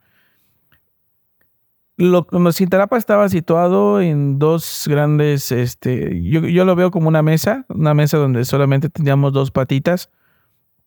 [1.95, 7.65] Lo, Cintalapa estaba situado en dos grandes, este, yo, yo, lo veo como una mesa,
[7.69, 10.10] una mesa donde solamente teníamos dos patitas,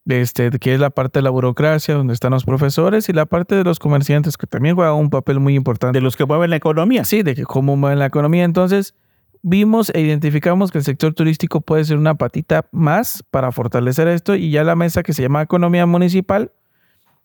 [0.04, 3.54] este, que es la parte de la burocracia, donde están los profesores, y la parte
[3.54, 5.96] de los comerciantes, que también juega un papel muy importante.
[5.96, 7.04] De los que mueven la economía.
[7.04, 8.42] Sí, de que cómo mueven la economía.
[8.44, 8.94] Entonces,
[9.42, 14.34] vimos e identificamos que el sector turístico puede ser una patita más para fortalecer esto
[14.34, 16.52] y ya la mesa que se llama economía municipal,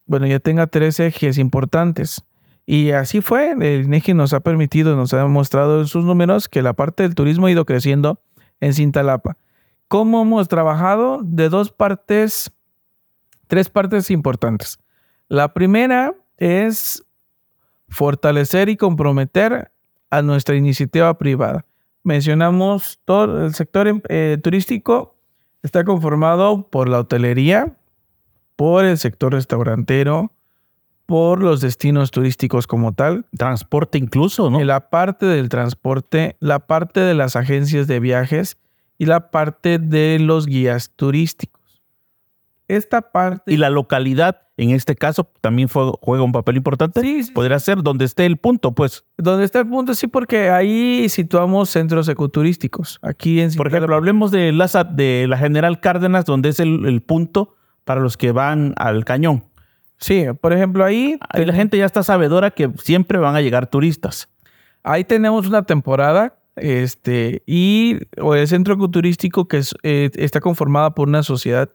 [0.05, 2.23] bueno, ya tenga tres ejes importantes.
[2.65, 6.61] Y así fue, el INEGI nos ha permitido, nos ha demostrado en sus números que
[6.61, 8.21] la parte del turismo ha ido creciendo
[8.59, 9.37] en Cintalapa.
[9.87, 11.19] ¿Cómo hemos trabajado?
[11.23, 12.51] De dos partes,
[13.47, 14.79] tres partes importantes.
[15.27, 17.03] La primera es
[17.89, 19.71] fortalecer y comprometer
[20.09, 21.65] a nuestra iniciativa privada
[22.03, 25.15] mencionamos todo el sector eh, turístico
[25.63, 27.77] está conformado por la hotelería,
[28.55, 30.31] por el sector restaurantero,
[31.11, 33.25] por los destinos turísticos como tal.
[33.37, 34.63] Transporte incluso, ¿no?
[34.63, 38.57] La parte del transporte, la parte de las agencias de viajes
[38.97, 41.61] y la parte de los guías turísticos
[42.75, 43.53] esta parte.
[43.53, 47.01] Y la localidad, en este caso, también juega un papel importante.
[47.01, 49.03] Sí, Podría ser donde esté el punto, pues.
[49.17, 52.99] Donde esté el punto, sí, porque ahí situamos centros ecoturísticos.
[53.01, 57.55] Aquí en Por ejemplo, hablemos de la, de la General Cárdenas, donde es el, punto
[57.83, 59.43] para los que van al cañón.
[60.01, 61.17] Sí, por ejemplo, ahí.
[61.29, 64.27] ahí la gente ya está sabedora que siempre van a llegar turistas.
[64.83, 71.23] Ahí tenemos una temporada este, y el centro ecoturístico que eh, está conformada por una
[71.23, 71.69] sociedad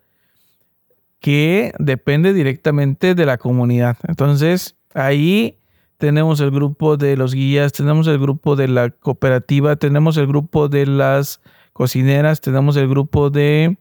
[1.20, 3.96] que depende directamente de la comunidad.
[4.06, 5.58] Entonces, ahí
[5.98, 10.68] tenemos el grupo de los guías, tenemos el grupo de la cooperativa, tenemos el grupo
[10.68, 11.40] de las
[11.72, 13.78] cocineras, tenemos el grupo de,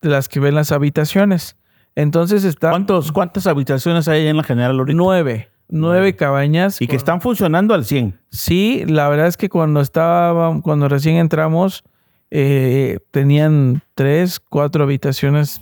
[0.00, 1.56] las que ven las habitaciones.
[1.98, 2.70] Entonces está...
[2.70, 4.96] ¿Cuántos, ¿Cuántas habitaciones hay en la General ahorita?
[4.96, 5.48] Nueve.
[5.68, 6.80] Nueve cabañas.
[6.80, 8.16] Y que están funcionando al 100.
[8.30, 11.82] Sí, la verdad es que cuando estaba, cuando recién entramos,
[12.30, 15.60] eh, tenían tres, cuatro habitaciones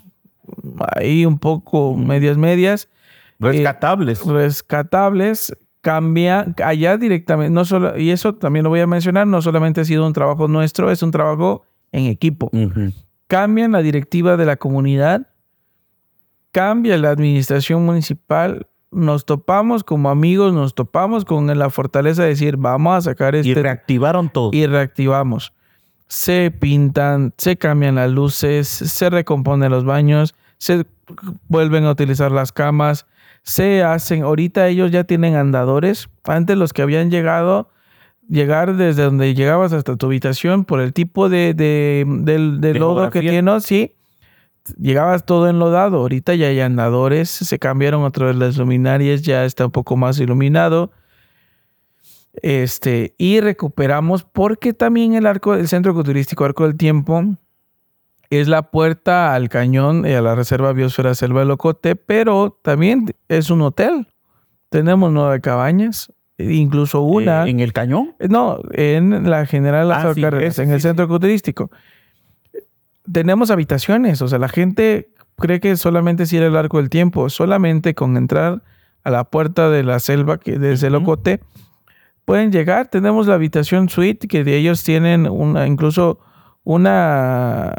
[0.95, 2.91] ahí un poco medias medias.
[3.41, 4.20] Rescatables.
[4.20, 5.57] Eh, rescatables.
[5.80, 9.84] Cambia allá directamente, no solo, y eso también lo voy a mencionar, no solamente ha
[9.84, 12.51] sido un trabajo nuestro, es un trabajo en equipo.
[13.28, 15.28] Cambian la directiva de la comunidad,
[16.61, 22.57] cambia la administración municipal, nos topamos como amigos, nos topamos con la fortaleza de decir,
[22.57, 23.50] vamos a sacar este...
[23.50, 24.50] Y reactivaron todo.
[24.52, 25.52] Y reactivamos
[26.09, 30.86] se pintan, se cambian las luces, se recomponen los baños, se
[31.48, 33.07] vuelven a utilizar las camas,
[33.42, 37.70] se hacen, ahorita ellos ya tienen andadores, antes los que habían llegado
[38.28, 42.78] llegar desde donde llegabas hasta tu habitación por el tipo de, de, del- de De
[42.78, 43.30] lodo que geografía.
[43.32, 43.92] tiene, sí.
[44.79, 45.99] Llegabas todo enlodado.
[45.99, 50.19] Ahorita ya hay andadores, se cambiaron otra vez las luminarias, ya está un poco más
[50.19, 50.91] iluminado.
[52.43, 57.25] Este, y recuperamos porque también el arco, el centro ecoturístico Arco del Tiempo
[58.29, 63.14] es la puerta al cañón y a la Reserva Biosfera Selva de Locote, pero también
[63.29, 64.09] es un hotel.
[64.69, 67.47] Tenemos nueve cabañas, incluso una.
[67.49, 68.14] En el cañón.
[68.29, 71.71] No, en la General Ah, Lázaro sí, Cárdenas, ese en el sí, centro ecoturístico.
[73.12, 77.28] Tenemos habitaciones, o sea, la gente cree que solamente es ir al arco del tiempo,
[77.30, 78.62] solamente con entrar
[79.04, 81.00] a la puerta de la selva, que desde Ujú.
[81.00, 81.40] Locote,
[82.24, 82.88] pueden llegar.
[82.88, 86.18] Tenemos la habitación suite, que de ellos tienen una, incluso
[86.64, 87.74] una,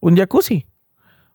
[0.00, 0.66] un jacuzzi.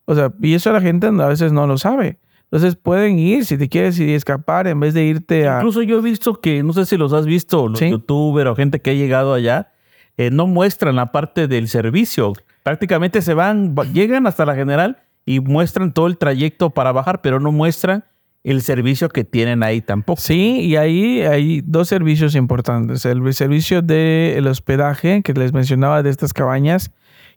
[0.05, 2.17] O sea, y eso la gente a veces no lo sabe.
[2.45, 5.57] Entonces pueden ir, si te quieres ir y escapar, en vez de irte a...
[5.57, 7.91] Incluso yo he visto que, no sé si los has visto, los Sí.
[7.91, 9.71] youtubers o gente que ha llegado allá,
[10.19, 12.33] eh, no muestran la parte del servicio.
[12.63, 17.21] Prácticamente se van, va- llegan hasta la general y muestran todo el trayecto para bajar,
[17.21, 18.03] pero no muestran
[18.43, 20.19] el servicio que tienen ahí tampoco.
[20.21, 23.05] Sí, y ahí hay dos servicios importantes.
[23.05, 26.91] El servicio del hospedaje, que les mencionaba de estas cabañas,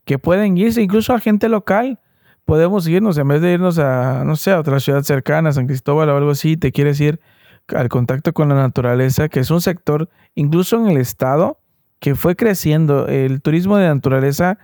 [0.05, 2.01] que pueden irse incluso a gente local.
[2.45, 6.09] Podemos irnos, en vez de irnos a, no sé, a otra ciudad cercana, San Cristóbal
[6.09, 7.21] o algo así, te quieres ir
[7.69, 11.59] al contacto con la naturaleza, que es un sector, incluso en el estado,
[12.03, 13.07] que fue creciendo.
[13.07, 14.59] El turismo de naturaleza,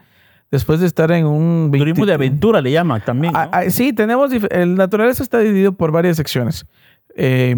[0.50, 1.70] después de estar en un...
[1.70, 3.32] Turismo 20 de aventura le llaman también.
[3.32, 3.38] ¿no?
[3.38, 4.32] Ah, ah, sí, tenemos.
[4.50, 6.66] El naturaleza está dividido por varias secciones.
[7.14, 7.54] Eh,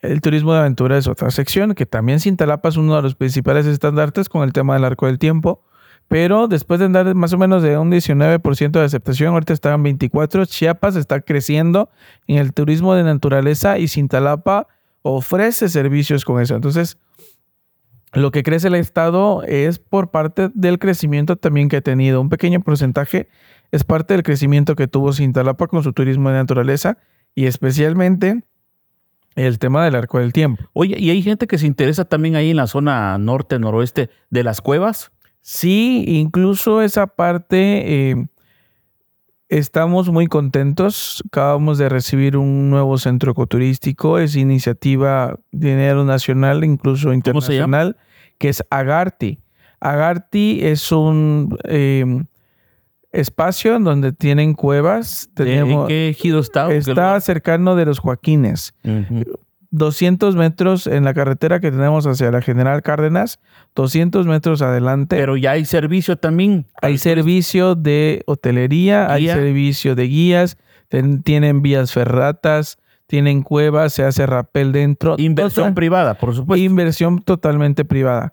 [0.00, 3.64] el turismo de aventura es otra sección, que también Cintalapa es uno de los principales
[3.64, 5.62] estandartes con el tema del arco del tiempo.
[6.08, 9.82] Pero después de andar más o menos de un 19% de aceptación, ahorita están en
[9.82, 10.44] 24.
[10.44, 11.88] Chiapas está creciendo
[12.26, 14.68] en el turismo de naturaleza y Cintalapa
[15.00, 16.54] ofrece servicios con eso.
[16.54, 16.98] Entonces,
[18.16, 22.20] lo que crece el Estado es por parte del crecimiento también que ha tenido.
[22.20, 23.28] Un pequeño porcentaje
[23.72, 26.98] es parte del crecimiento que tuvo Cintalapa con su turismo de naturaleza
[27.34, 28.42] y especialmente
[29.34, 30.64] el tema del arco del tiempo.
[30.72, 34.42] Oye, ¿y hay gente que se interesa también ahí en la zona norte, noroeste de
[34.42, 35.12] las cuevas?
[35.42, 38.26] Sí, incluso esa parte eh,
[39.48, 41.22] estamos muy contentos.
[41.28, 44.18] Acabamos de recibir un nuevo centro ecoturístico.
[44.18, 47.82] Es iniciativa de dinero nacional, incluso ¿Cómo se llama?
[47.82, 47.96] internacional,
[48.38, 49.38] que es Agarti.
[49.80, 52.04] Agarti es un eh,
[53.12, 55.30] espacio en donde tienen cuevas.
[55.34, 56.72] ¿De- Tenemos, ¿En qué ejido está?
[56.72, 58.74] está cercano de los Joaquines.
[58.84, 59.24] Ujú.
[59.70, 63.40] 200 metros en la carretera que tenemos hacia la General Cárdenas,
[63.74, 65.16] 200 metros adelante.
[65.16, 66.66] Pero ya hay servicio también.
[66.80, 70.56] Hay servicio de hotelería, hay servicio de guías,
[70.88, 75.14] ten- tienen vías ferratas, tienen cuevas, se hace rappel dentro.
[75.18, 76.62] Inversión privada, por supuesto.
[76.62, 78.32] Inversión totalmente privada.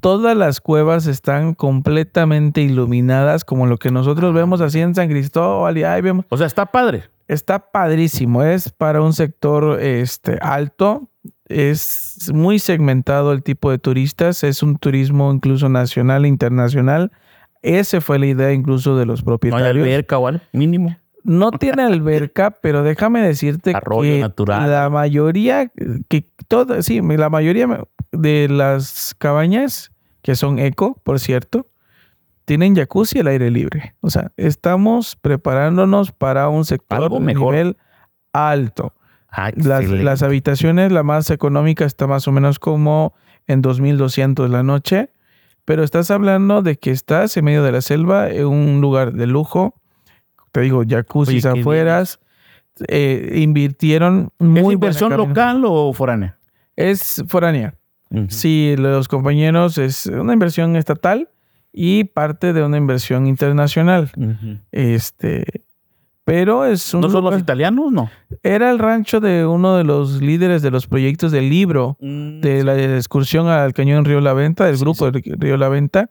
[0.00, 5.76] Todas las cuevas están completamente iluminadas, como lo que nosotros vemos así en San Cristóbal
[5.78, 6.24] y ahí vemos.
[6.28, 7.04] O sea, está padre.
[7.28, 11.08] Está padrísimo, es para un sector este, alto,
[11.46, 17.12] es muy segmentado el tipo de turistas, es un turismo incluso nacional e internacional.
[17.62, 19.86] Esa fue la idea incluso de los No hay propietarios.
[19.86, 20.96] alberca o algo, mínimo.
[21.24, 24.70] No tiene alberca, pero déjame decirte Arroyo que natural.
[24.70, 25.70] la mayoría,
[26.08, 29.92] que toda, sí, la mayoría de las cabañas
[30.22, 31.66] que son eco, por cierto,
[32.44, 33.94] tienen jacuzzi al aire libre.
[34.00, 37.76] O sea, estamos preparándonos para un sector de nivel
[38.32, 38.94] alto.
[39.30, 43.14] Ah, las habitaciones, la más económica está más o menos como
[43.46, 45.10] en 2.200 la noche,
[45.64, 49.26] pero estás hablando de que estás en medio de la selva, en un lugar de
[49.26, 49.80] lujo,
[50.52, 51.02] te digo, Oye,
[51.40, 52.20] qué afueras,
[52.88, 56.38] eh, invirtieron ¿Es muy buena inversión local o foránea?
[56.76, 57.74] Es foránea.
[58.10, 58.26] Ujú.
[58.28, 61.28] Sí, los compañeros es una inversión estatal
[61.72, 64.10] y parte de una inversión internacional.
[64.70, 65.44] Este,
[66.24, 67.90] pero es un ¿No son los italianos?
[67.90, 68.10] No.
[68.42, 72.76] era el rancho de uno de los líderes de los proyectos del libro de la
[72.96, 76.10] excursión al cañón Río La Venta, del Sí, grupo de Río La Venta.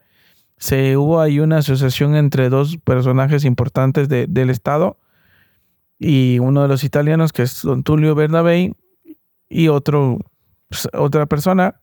[0.61, 4.99] Se hubo ahí una asociación entre dos personajes importantes de- del estado
[5.97, 8.73] y uno de los italianos que es Don Tulio Bernabé
[9.49, 10.19] y otro
[10.69, 11.81] pues, otra persona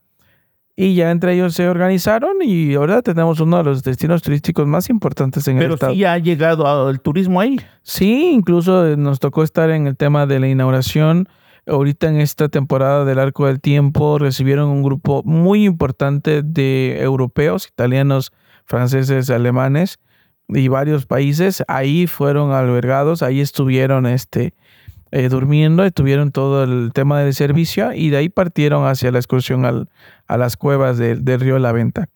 [0.77, 4.89] y ya entre ellos se organizaron y ahora tenemos uno de los destinos turísticos más
[4.89, 5.91] importantes en el Pero estado.
[5.91, 7.59] sí ya ha llegado al turismo ahí.
[7.83, 11.27] Sí, incluso eh, nos tocó estar en el tema de la inauguración.
[11.67, 17.67] Ahorita en esta temporada del Arco del Tiempo recibieron un grupo muy importante de europeos,
[17.67, 18.31] italianos,
[18.69, 19.99] franceses, alemanes
[20.47, 21.63] y varios países.
[21.67, 24.53] Ahí fueron albergados, ahí estuvieron este,
[25.11, 29.65] eh, durmiendo, tuvieron todo el tema del servicio y de ahí partieron hacia la excursión
[29.65, 29.89] al,
[30.27, 32.09] a las cuevas del río La Venta.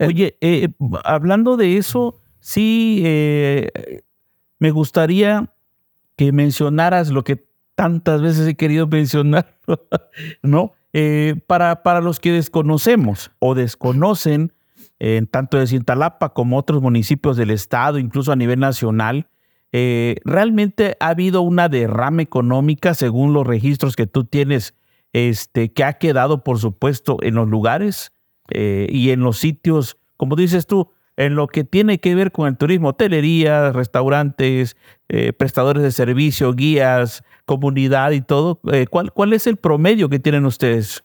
[0.00, 0.68] Oye, eh,
[1.04, 4.02] hablando de eso, sí, eh,
[4.58, 5.54] me gustaría
[6.16, 7.46] que mencionaras lo que
[7.76, 9.56] tantas veces he querido mencionar,
[10.42, 10.74] ¿no?
[11.46, 14.52] para, para los que desconocemos o desconocen,
[15.02, 19.26] en tanto de Cintalapa como otros municipios del estado, incluso a nivel nacional,
[19.72, 24.76] eh, ¿realmente ha habido una derrama económica según los registros que tú tienes,
[25.12, 28.12] este, que ha quedado, por supuesto, en los lugares
[28.50, 32.46] eh, y en los sitios, como dices tú, en lo que tiene que ver con
[32.46, 34.76] el turismo, hotelería, restaurantes,
[35.08, 38.60] eh, prestadores de servicio, guías, comunidad y todo?
[38.88, 41.02] ¿cuál, ¿Cuál es el promedio que tienen ustedes?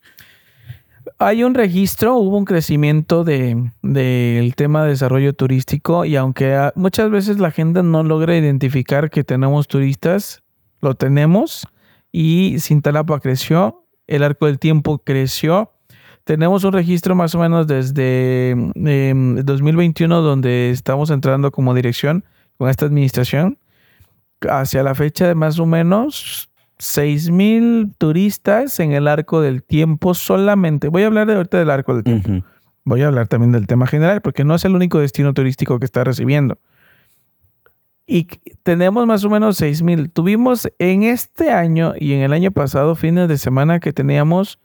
[1.19, 7.09] Hay un registro, hubo un crecimiento del de, tema de desarrollo turístico y aunque muchas
[7.09, 10.43] veces la gente no logra identificar que tenemos turistas,
[10.79, 11.67] lo tenemos
[12.11, 15.71] y Cintalapa creció, el arco del tiempo creció.
[16.23, 22.25] Tenemos un registro más o menos desde 2021 em, donde estamos entrando como dirección
[22.59, 23.57] con esta administración
[24.47, 30.13] hacia la fecha de más o menos seis mil turistas en el arco del tiempo
[30.13, 30.89] solamente.
[30.89, 32.47] Voy a hablar de ahorita del arco del tiempo.
[32.83, 35.85] Voy a hablar también del tema general, porque no es el único destino turístico que
[35.85, 36.57] está recibiendo.
[38.05, 38.27] Y
[38.63, 40.09] tenemos más o menos seis mil.
[40.09, 44.59] Tuvimos en este año y en el año pasado, fines de semana, que teníamos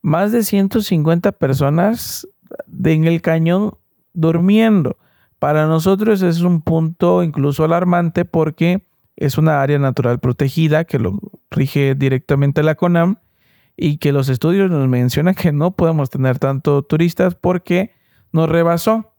[0.00, 2.26] más de 150 personas
[2.84, 3.74] en el cañón
[4.12, 4.98] durmiendo.
[5.38, 8.82] Para nosotros es un punto incluso alarmante porque
[9.16, 11.18] es una área natural protegida que lo
[11.50, 13.16] rige directamente la CONAM
[13.76, 17.92] y que los estudios nos mencionan que no podemos tener tanto turistas porque
[18.32, 19.12] nos rebasó.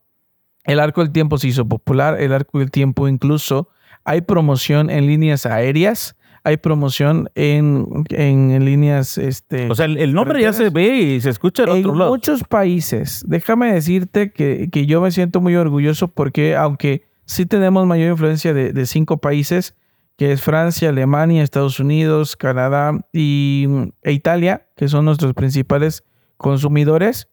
[0.64, 3.70] El arco del tiempo se hizo popular, el arco del tiempo incluso
[4.06, 9.18] hay promoción en líneas aéreas, hay promoción en, en, líneas...
[9.18, 12.10] Este, o sea, el, nombre ya se ve y se escucha en, otro lado.
[12.10, 17.46] En muchos países, déjame decirte que, que, yo me siento muy orgulloso porque aunque sí
[17.46, 19.76] tenemos mayor influencia de, de cinco países,
[20.18, 23.68] que es Francia, Alemania, Estados Unidos, Canadá y,
[24.04, 26.04] e Italia, que son nuestros principales
[26.38, 27.30] consumidores.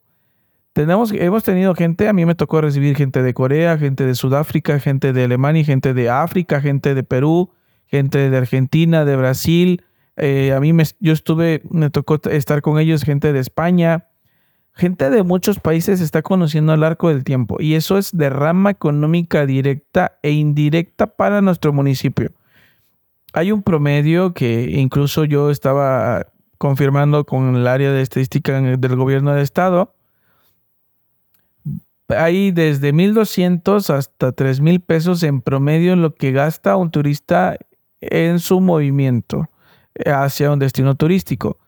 [0.73, 4.79] Tenemos, hemos tenido gente, a mí me tocó recibir gente de Corea, gente de Sudáfrica,
[4.79, 7.51] gente de Alemania, gente de África, gente de Perú,
[7.87, 9.85] gente de Argentina, de Brasil.
[10.17, 14.07] Eh, a mí me, yo estuve, me tocó estar con ellos, gente de España.
[14.73, 19.45] Gente de muchos países está conociendo el arco del tiempo y eso es derrama económica
[19.45, 22.31] directa e indirecta para nuestro municipio
[23.33, 26.27] hay un promedio que incluso yo estaba
[26.59, 29.95] confirmando con el área de estadística del gobierno de estado.
[32.09, 37.57] Hay desde 1.200 hasta 3.000 pesos en promedio en lo que gasta un turista
[38.01, 39.49] en su movimiento
[40.05, 41.59] hacia un destino turístico.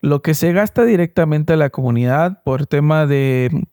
[0.00, 3.66] Lo que se gasta directamente a la comunidad por tema de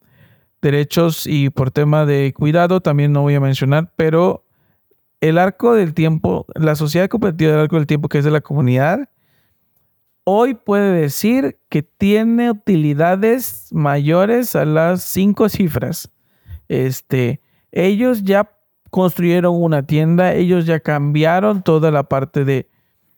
[0.61, 4.45] derechos y por tema de cuidado, también no voy a mencionar, pero
[5.21, 8.41] el arco del tiempo, la sociedad cooperativa del arco del tiempo, que es de la
[8.41, 9.09] comunidad,
[10.23, 16.11] hoy puede decir que tiene utilidades mayores a las cinco cifras.
[16.67, 17.41] Este,
[17.71, 18.51] ellos ya
[18.91, 22.69] construyeron una tienda, ellos ya cambiaron toda la parte de,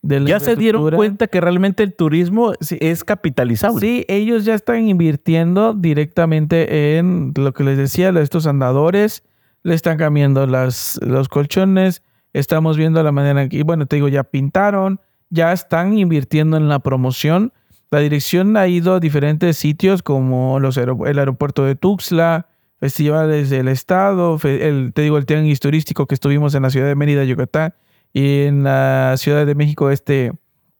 [0.01, 3.79] de ya se dieron cuenta que realmente el turismo es capitalizable.
[3.79, 9.23] Sí, ellos ya están invirtiendo directamente en lo que les decía, estos andadores,
[9.63, 12.03] le están cambiando las, los colchones,
[12.33, 14.99] estamos viendo la manera que, bueno, te digo, ya pintaron,
[15.29, 17.53] ya están invirtiendo en la promoción.
[17.89, 22.47] La dirección ha ido a diferentes sitios como los el aeropuerto de Tuxtla,
[22.79, 26.95] festivales del estado, el, te digo, el tianguis turístico que estuvimos en la ciudad de
[26.95, 27.75] Mérida, Yucatán,
[28.11, 30.33] y en la Ciudad de México este,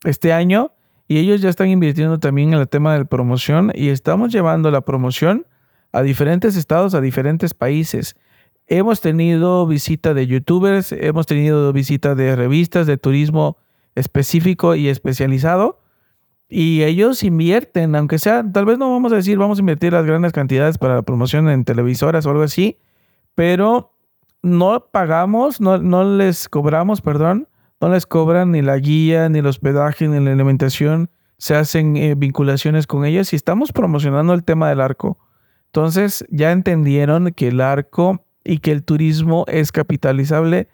[0.03, 0.71] este año.
[1.07, 4.71] Y ellos ya están invirtiendo también en el tema de la promoción y estamos llevando
[4.71, 5.45] la promoción
[5.91, 8.15] a diferentes estados, a diferentes países.
[8.73, 13.57] Hemos tenido visita de youtubers, hemos tenido visita de revistas de turismo
[13.95, 15.81] específico y especializado.
[16.47, 20.05] Y ellos invierten, aunque sea, tal vez no vamos a decir, vamos a invertir las
[20.05, 22.77] grandes cantidades para la promoción en televisoras o algo así,
[23.35, 23.93] pero
[24.41, 27.49] no pagamos, no, no les cobramos, perdón,
[27.81, 32.15] no les cobran ni la guía, ni el hospedaje, ni la alimentación, se hacen eh,
[32.15, 35.17] vinculaciones con ellos y estamos promocionando el tema del arco.
[35.65, 40.67] Entonces ya entendieron que el arco y que el turismo es capitalizable.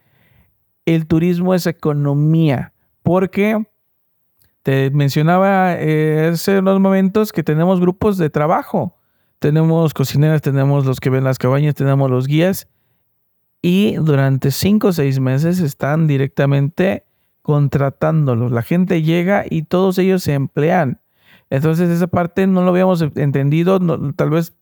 [0.85, 3.65] El turismo es economía, porque
[4.63, 8.97] te mencionaba eh, hace unos momentos que tenemos grupos de trabajo.
[9.39, 12.67] Tenemos cocineras, tenemos los que ven las cabañas, tenemos los guías
[13.61, 17.05] y durante cinco o seis meses están directamente
[17.41, 18.51] contratándolos.
[18.51, 21.01] La gente llega y todos ellos se emplean.
[21.49, 23.79] Entonces esa parte no lo habíamos entendido,
[24.13, 24.55] tal vez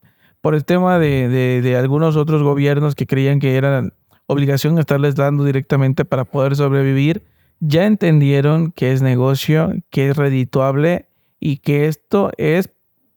[0.46, 1.28] por el tema de,
[1.64, 3.90] de, algunos otros gobiernos que creían que era
[4.28, 7.26] obligación estarles dando directamente para poder sobrevivir.
[7.62, 11.08] Ya entendieron que es negocio, que es redituable
[11.40, 12.70] y que esto es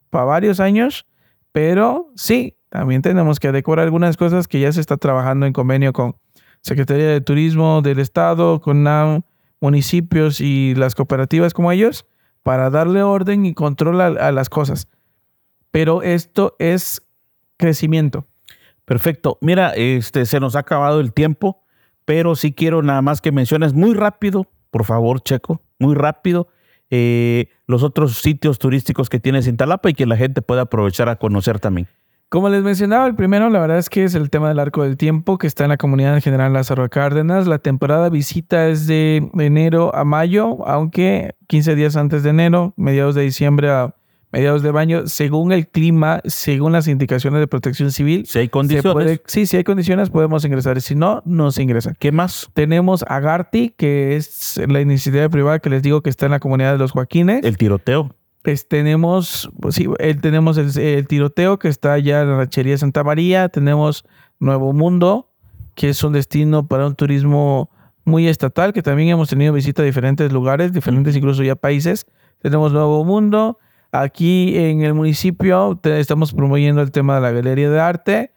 [0.09, 1.05] para varios años,
[1.53, 5.93] pero sí, también tenemos que adecuar algunas cosas que ya se está trabajando en convenio
[5.93, 6.17] con
[6.63, 9.21] Secretaría de Turismo del Estado, con NAM,
[9.61, 12.07] municipios y las cooperativas como ellos,
[12.43, 14.89] para darle orden y control a, las cosas.
[15.71, 17.03] Pero esto es
[17.59, 18.27] crecimiento.
[18.87, 19.37] Perfecto.
[19.43, 21.63] Mira, este se nos ha acabado el tiempo,
[22.07, 26.49] pero sí quiero nada más que menciones muy rápido, por favor, Checo, muy rápido,
[26.89, 31.11] eh, los otros sitios turísticos que tienes en Talapa y que la gente pueda aprovechar
[31.11, 31.87] a conocer también.
[32.31, 34.99] Como les mencionaba, el primero, la verdad es que es el tema del arco del
[34.99, 37.47] tiempo que está en la comunidad general Lázaro Cárdenas.
[37.47, 43.15] La temporada visita es de enero a mayo, aunque 15 días antes de enero, mediados
[43.15, 43.95] de diciembre a
[44.31, 48.27] mediados de baño, según el clima, según las indicaciones de protección civil.
[48.27, 49.21] Si hay condiciones.
[49.27, 50.81] sí, si hay condiciones podemos ingresar.
[50.81, 51.95] Si no, no se ingresa.
[51.99, 52.51] ¿Qué más?
[52.53, 56.73] Tenemos Agarti, que es la iniciativa privada que les digo que está en la comunidad
[56.73, 57.45] de los Joaquines.
[57.45, 58.15] El tiroteo.
[58.43, 59.87] Pues tenemos, pues sí,
[60.21, 64.05] tenemos el, tiroteo que está allá en la ranchería Santa María, tenemos
[64.39, 65.31] Nuevo Mundo,
[65.75, 67.71] que es un destino para un turismo
[68.05, 72.07] muy estatal, que también hemos tenido visita a diferentes lugares, diferentes incluso ya países.
[72.41, 73.59] Tenemos Nuevo Mundo.
[73.91, 78.33] Aquí en el municipio estamos promoviendo el tema de la galería de arte.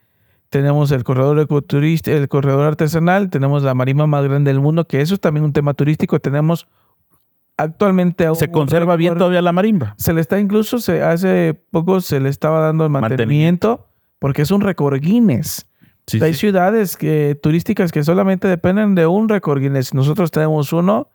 [0.48, 5.00] Tenemos el corredor ecoturista, el corredor artesanal, tenemos la marima más grande del mundo, que
[5.00, 6.20] eso es también un tema turístico.
[6.20, 6.66] Tenemos
[7.56, 9.94] actualmente se conserva bien todavía la marimba.
[9.98, 13.88] Se le está incluso se, hace poco se le estaba dando el mantenimiento,
[14.18, 15.68] porque es un récord Guinness.
[16.20, 19.94] Hay ciudades que, turísticas que solamente dependen de un récord Guinness.
[19.94, 21.11] Nosotros tenemos uno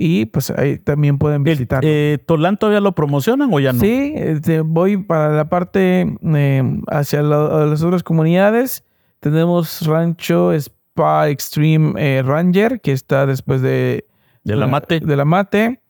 [0.00, 1.80] y pues ahí también pueden visitar.
[1.84, 3.80] Eh, ¿Tolán todavía lo promocionan o ya no?
[3.80, 8.84] Sí, este, voy para la parte eh, hacia las otras comunidades.
[9.18, 14.06] Tenemos Rancho Spa Extreme eh, Ranger, que está después de
[14.44, 15.00] de la mate.
[15.00, 15.80] De la mate.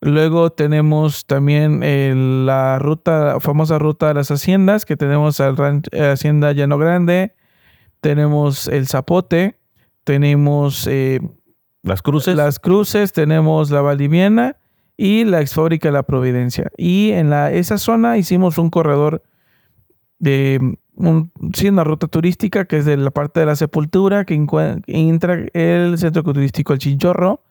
[0.00, 5.56] Luego tenemos también eh, la ruta, famosa ruta de las haciendas, que tenemos al
[5.90, 7.34] eh, Hacienda Llano Grande,
[8.00, 9.58] tenemos el Zapote,
[10.04, 11.20] tenemos eh,
[11.88, 12.36] las cruces.
[12.36, 14.56] Las cruces, tenemos la Valdiviana
[14.96, 16.70] y la exfábrica La Providencia.
[16.76, 19.22] Y en la, esa zona hicimos un corredor
[20.18, 24.34] de un, sí, una ruta turística que es de la parte de la sepultura, que
[24.86, 27.42] entra el centro turístico El Chinchorro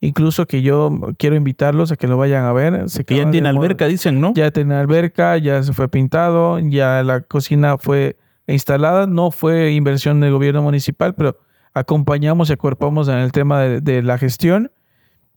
[0.00, 2.90] Incluso que yo quiero invitarlos a que lo vayan a ver.
[2.90, 4.34] Se que ya tiene alberca, dicen, ¿no?
[4.34, 8.16] Ya tiene alberca, ya se fue pintado, ya la cocina fue
[8.46, 9.06] instalada.
[9.06, 11.38] No fue inversión del gobierno municipal, pero
[11.76, 14.72] acompañamos y acuerpamos en el tema de, la gestión.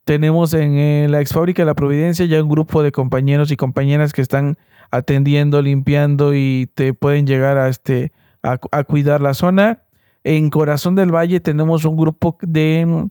[0.06, 4.14] Tenemos en la ex fábrica de la Providencia ya un grupo de compañeros y compañeras
[4.14, 4.58] que están
[4.90, 9.84] atendiendo, limpiando y te pueden llegar a, este, a, a cuidar la zona.
[10.24, 13.10] En Corazón del Valle tenemos un grupo de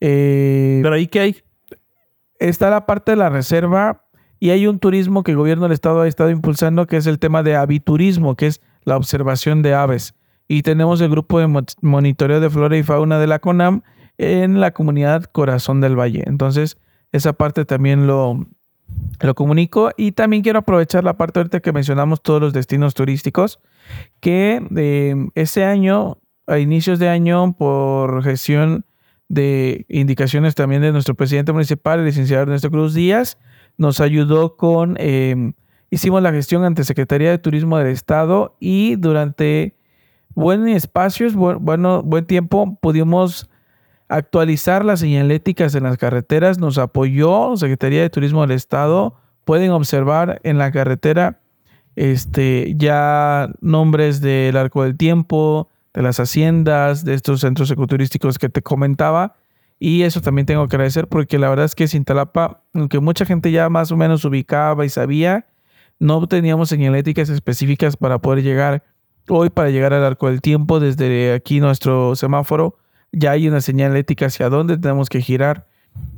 [0.00, 1.36] eh, Pero ahí qué hay?
[2.38, 4.06] Está la parte de la reserva
[4.40, 7.18] y hay un turismo que el gobierno del estado ha estado impulsando que es el
[7.18, 10.14] tema de aviturismo, que es la observación de aves.
[10.48, 13.82] Y tenemos el grupo de monitoreo de flora y fauna de la CONAM
[14.18, 16.22] en la comunidad Corazón del Valle.
[16.26, 16.78] Entonces,
[17.12, 18.46] esa parte también lo,
[19.20, 19.90] lo comunico.
[19.96, 23.60] Y también quiero aprovechar la parte ahorita que mencionamos todos los destinos turísticos,
[24.20, 28.84] que eh, ese año, a inicios de año, por gestión
[29.28, 33.38] de indicaciones también de nuestro presidente municipal, el licenciado Ernesto Cruz Díaz,
[33.76, 35.54] nos ayudó con, em,
[35.90, 39.76] hicimos la gestión ante Secretaría de Turismo del Estado y durante
[40.34, 43.48] buenos espacios, bueno, buen tiempo, pudimos
[44.08, 50.40] actualizar las señaléticas en las carreteras, nos apoyó Secretaría de Turismo del Estado, pueden observar
[50.44, 51.40] en la carretera
[51.96, 58.48] este, ya nombres del Arco del Tiempo, de las haciendas, de estos centros ecoturísticos que
[58.48, 59.36] te comentaba.
[59.78, 63.52] Y eso también tengo que agradecer porque la verdad es que Sintalapa, aunque mucha gente
[63.52, 65.46] ya más o menos ubicaba y sabía,
[65.98, 68.82] no teníamos señaléticas específicas para poder llegar.
[69.28, 72.76] Hoy para llegar al arco del tiempo, desde aquí nuestro semáforo,
[73.10, 75.66] ya hay una señalética hacia dónde tenemos que girar.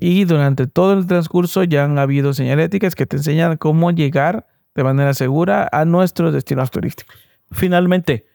[0.01, 4.85] Y durante todo el transcurso ya han habido señaléticas que te enseñan cómo llegar de
[4.85, 7.17] manera segura a nuestros destinos turísticos.
[7.53, 8.27] Finalmente,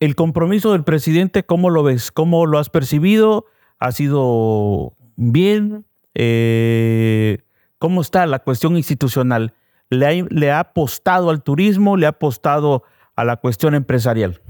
[0.00, 2.10] el compromiso del presidente, ¿cómo lo ves?
[2.12, 3.46] ¿Cómo lo has percibido?
[3.78, 5.86] ¿Ha sido bien?
[6.14, 7.38] Eh,
[7.78, 9.54] ¿Cómo está la cuestión institucional?
[9.90, 11.96] ¿Le ha, apostado al turismo?
[11.96, 12.82] ¿Le ha apostado
[13.18, 14.40] a la cuestión empresarial?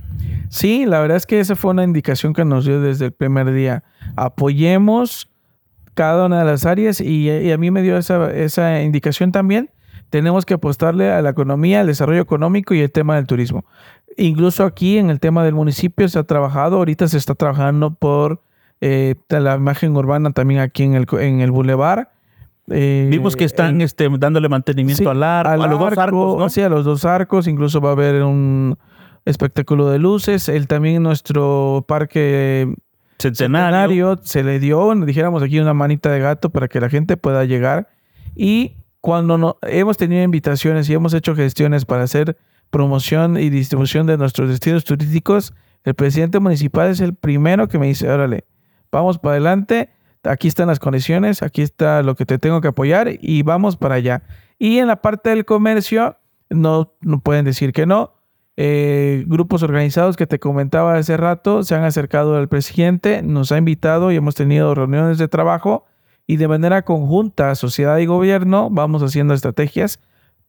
[0.51, 3.51] Sí, la verdad es que esa fue una indicación que nos dio desde el primer
[3.51, 3.83] día.
[4.15, 5.31] Apoyemos,
[5.95, 9.71] cada una de las áreas y, a mí me dio esa, esa indicación también.
[10.11, 13.65] Tenemos que apostarle a la economía, al desarrollo económico y el tema del turismo.
[14.19, 18.43] Incluso aquí en el tema del municipio se ha trabajado, ahorita se está trabajando por
[18.83, 22.09] eh, la imagen urbana también aquí en el, en el Boulevard.
[22.71, 26.49] Eh, Vimos que están este, dándole mantenimiento al arco, a los dos arcos, ¿no?
[26.49, 27.47] Sí, a los dos arcos.
[27.47, 28.77] Incluso va a haber un
[29.25, 30.49] espectáculo de luces.
[30.49, 32.75] El también nuestro parque
[33.19, 34.19] centenario.
[34.23, 37.89] se le dio, dijéramos aquí, una manita de gato para que la gente pueda llegar.
[38.35, 42.37] Y cuando no, hemos tenido invitaciones y hemos hecho gestiones para hacer
[42.71, 45.55] promoción y distribución de nuestros destinos turísticos,
[45.85, 48.45] el presidente municipal es el primero que me dice, órale,
[48.93, 49.91] vamos para adelante,
[50.25, 53.97] aquí están las condiciones, aquí está lo que te tengo que apoyar y vamos para
[53.97, 54.23] allá.
[54.59, 56.17] Y en la parte del comercio,
[56.51, 58.15] no, no pueden decir que no.
[58.57, 63.59] Eh, grupos organizados que te comentaba hace rato se han acercado al presidente, nos ha
[63.59, 65.87] invitado y hemos tenido reuniones de trabajo
[66.27, 70.01] y de manera conjunta, sociedad y gobierno, vamos haciendo estrategias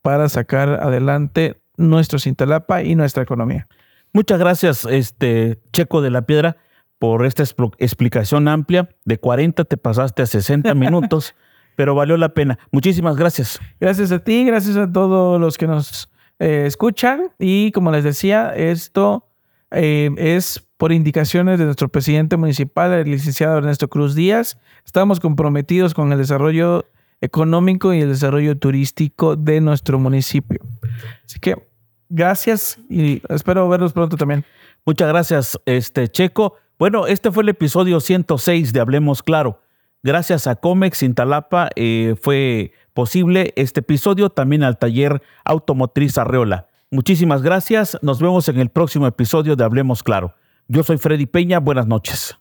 [0.02, 3.68] para sacar adelante nuestro Cintalapa y nuestra economía.
[4.12, 6.58] Muchas gracias, este Checo de la Piedra,
[7.00, 7.44] por esta
[7.78, 8.90] explicación amplia.
[9.06, 11.34] De 40 te pasaste a 60 minutos,
[11.76, 12.60] pero valió la pena.
[12.72, 13.60] Muchísimas gracias.
[13.80, 17.32] Gracias a ti, gracias a todos los que nos eh, escuchan.
[17.40, 19.26] Y como les decía, esto
[19.72, 24.60] eh, es por indicaciones de nuestro presidente municipal, el licenciado Ernesto Cruz Díaz.
[24.86, 26.86] Estamos comprometidos con el desarrollo
[27.22, 30.60] económico y el desarrollo turístico de nuestro municipio.
[31.26, 31.68] Así que
[32.08, 34.46] gracias y espero verlos pronto también.
[34.86, 36.56] Muchas gracias, este Checo.
[36.80, 39.62] Bueno, este fue el episodio 106 de Hablemos Claro.
[40.02, 46.68] Gracias a Comex Intalapa eh, fue posible este episodio, también al taller Automotriz Arreola.
[46.90, 50.36] Muchísimas gracias, nos vemos en el próximo episodio de Hablemos Claro.
[50.70, 52.39] Yo soy Freddy Peña, buenas noches.